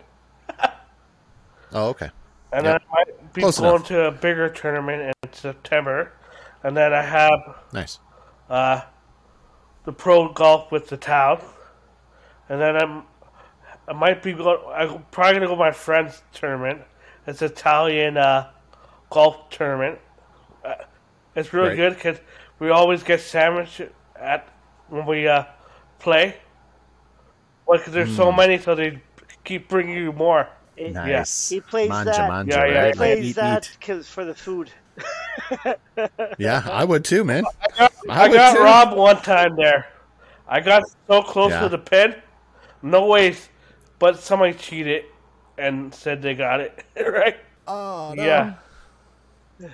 [1.72, 2.10] oh, okay,
[2.52, 2.72] And Yeah.
[2.72, 3.88] then I might be Close going enough.
[3.88, 6.12] to a bigger tournament in September.
[6.62, 7.40] And then I have
[7.72, 7.98] nice.
[8.50, 8.80] uh,
[9.84, 11.40] the pro golf with the town.
[12.48, 13.02] And then I'm
[13.86, 14.58] I might be going.
[14.74, 16.82] I'm probably gonna go to my friend's tournament.
[17.26, 18.50] It's Italian uh,
[19.10, 19.98] golf tournament.
[20.64, 20.74] Uh,
[21.34, 21.76] it's really Right.
[21.76, 22.18] good because
[22.58, 23.80] we always get sandwich
[24.16, 24.48] at
[24.88, 25.44] when we uh,
[26.00, 26.36] play.
[27.68, 28.16] Well, because there's Hmm.
[28.16, 28.98] so many, so they
[29.44, 30.48] keep bringing you more.
[30.76, 31.50] It- Nice.
[31.50, 32.28] He plays manja, that.
[32.28, 32.94] Manja, Yeah, yeah, right?
[32.94, 33.86] he Plays eat, that eat.
[33.86, 34.70] cause for the food.
[36.38, 37.44] Yeah, I would too, man.
[37.78, 38.62] I I would got too.
[38.62, 39.86] robbed one time there.
[40.48, 41.60] I got so close Yeah.
[41.60, 42.14] to the pin,
[42.80, 43.48] no ways,
[43.98, 45.04] but somebody cheated
[45.58, 46.84] and said they got it.
[46.96, 47.36] right?
[47.66, 48.22] Oh no.
[48.24, 48.54] Yeah.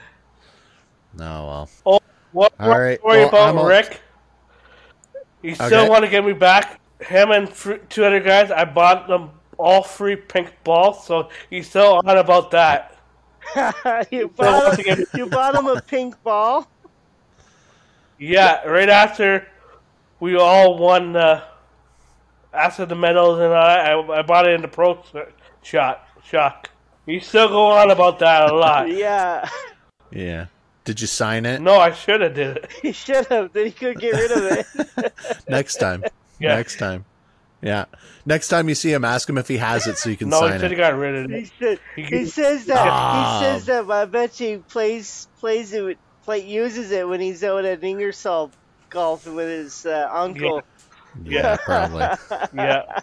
[1.17, 2.01] No, well, Oh,
[2.33, 4.01] what All what right, story well, about I'm a- Rick?
[5.43, 5.89] He still Okay.
[5.89, 6.81] want to get me back.
[7.07, 7.53] Him and
[7.91, 12.51] two other guys, I bought them all free pink balls, so he's still on about
[12.53, 12.97] that.
[14.11, 16.69] you, bought again- him, you bought him a pink ball.
[18.19, 19.47] Yeah, right after
[20.21, 21.43] we all won the
[22.53, 25.03] after the medals and I, I, I bought it in the pro
[25.63, 26.71] shot shock.
[27.07, 28.89] You still go on about that a lot.
[28.97, 29.49] Yeah,
[30.11, 30.47] yeah.
[30.85, 31.61] Did you sign it?
[31.61, 32.71] No, I should have did it.
[32.83, 33.53] he should have.
[33.53, 34.45] Then he could get rid of
[34.99, 35.13] it.
[35.49, 36.05] Next time.
[36.39, 36.57] Yeah.
[36.57, 37.05] Next time.
[37.63, 37.87] Yeah.
[38.27, 40.43] Next time you see him, ask him if he has it so you can No,
[40.43, 40.77] he sign should have it.
[40.77, 41.51] got rid of He it.
[41.59, 43.39] said He he says that Ah.
[43.41, 43.87] he says that.
[43.87, 47.83] But I bet you he plays plays it play uses it when he's out at
[47.85, 48.51] Ingersoll
[48.91, 50.63] golfing with his uh, uncle.
[51.25, 52.07] Yeah, probably.
[52.55, 53.01] Yeah,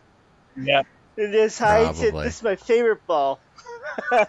[0.57, 0.81] yeah.
[1.17, 2.13] And just hides it.
[2.13, 3.39] This is my favorite ball.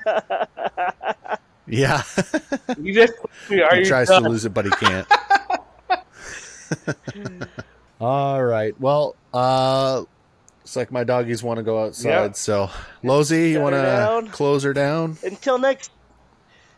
[1.66, 2.02] Yeah.
[2.78, 3.12] You just
[3.50, 4.24] are he you tries done?
[4.24, 5.06] to lose it, but he can't.
[8.02, 8.78] All right.
[8.80, 10.02] Well, uh,
[10.62, 12.08] it's like my doggies want to go outside.
[12.08, 12.32] Yeah.
[12.32, 12.68] So,
[13.04, 15.16] Lozy, you want to close her down?
[15.22, 15.92] Until next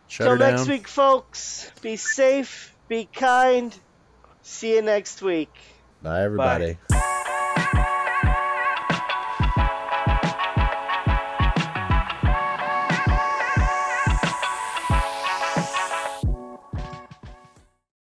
[0.07, 0.39] Shut down.
[0.39, 1.71] next week, folks.
[1.81, 2.77] Be safe.
[2.89, 3.75] Be kind.
[4.43, 5.51] See you next week.
[6.03, 6.77] Bye, everybody.
[6.91, 7.21] Bye.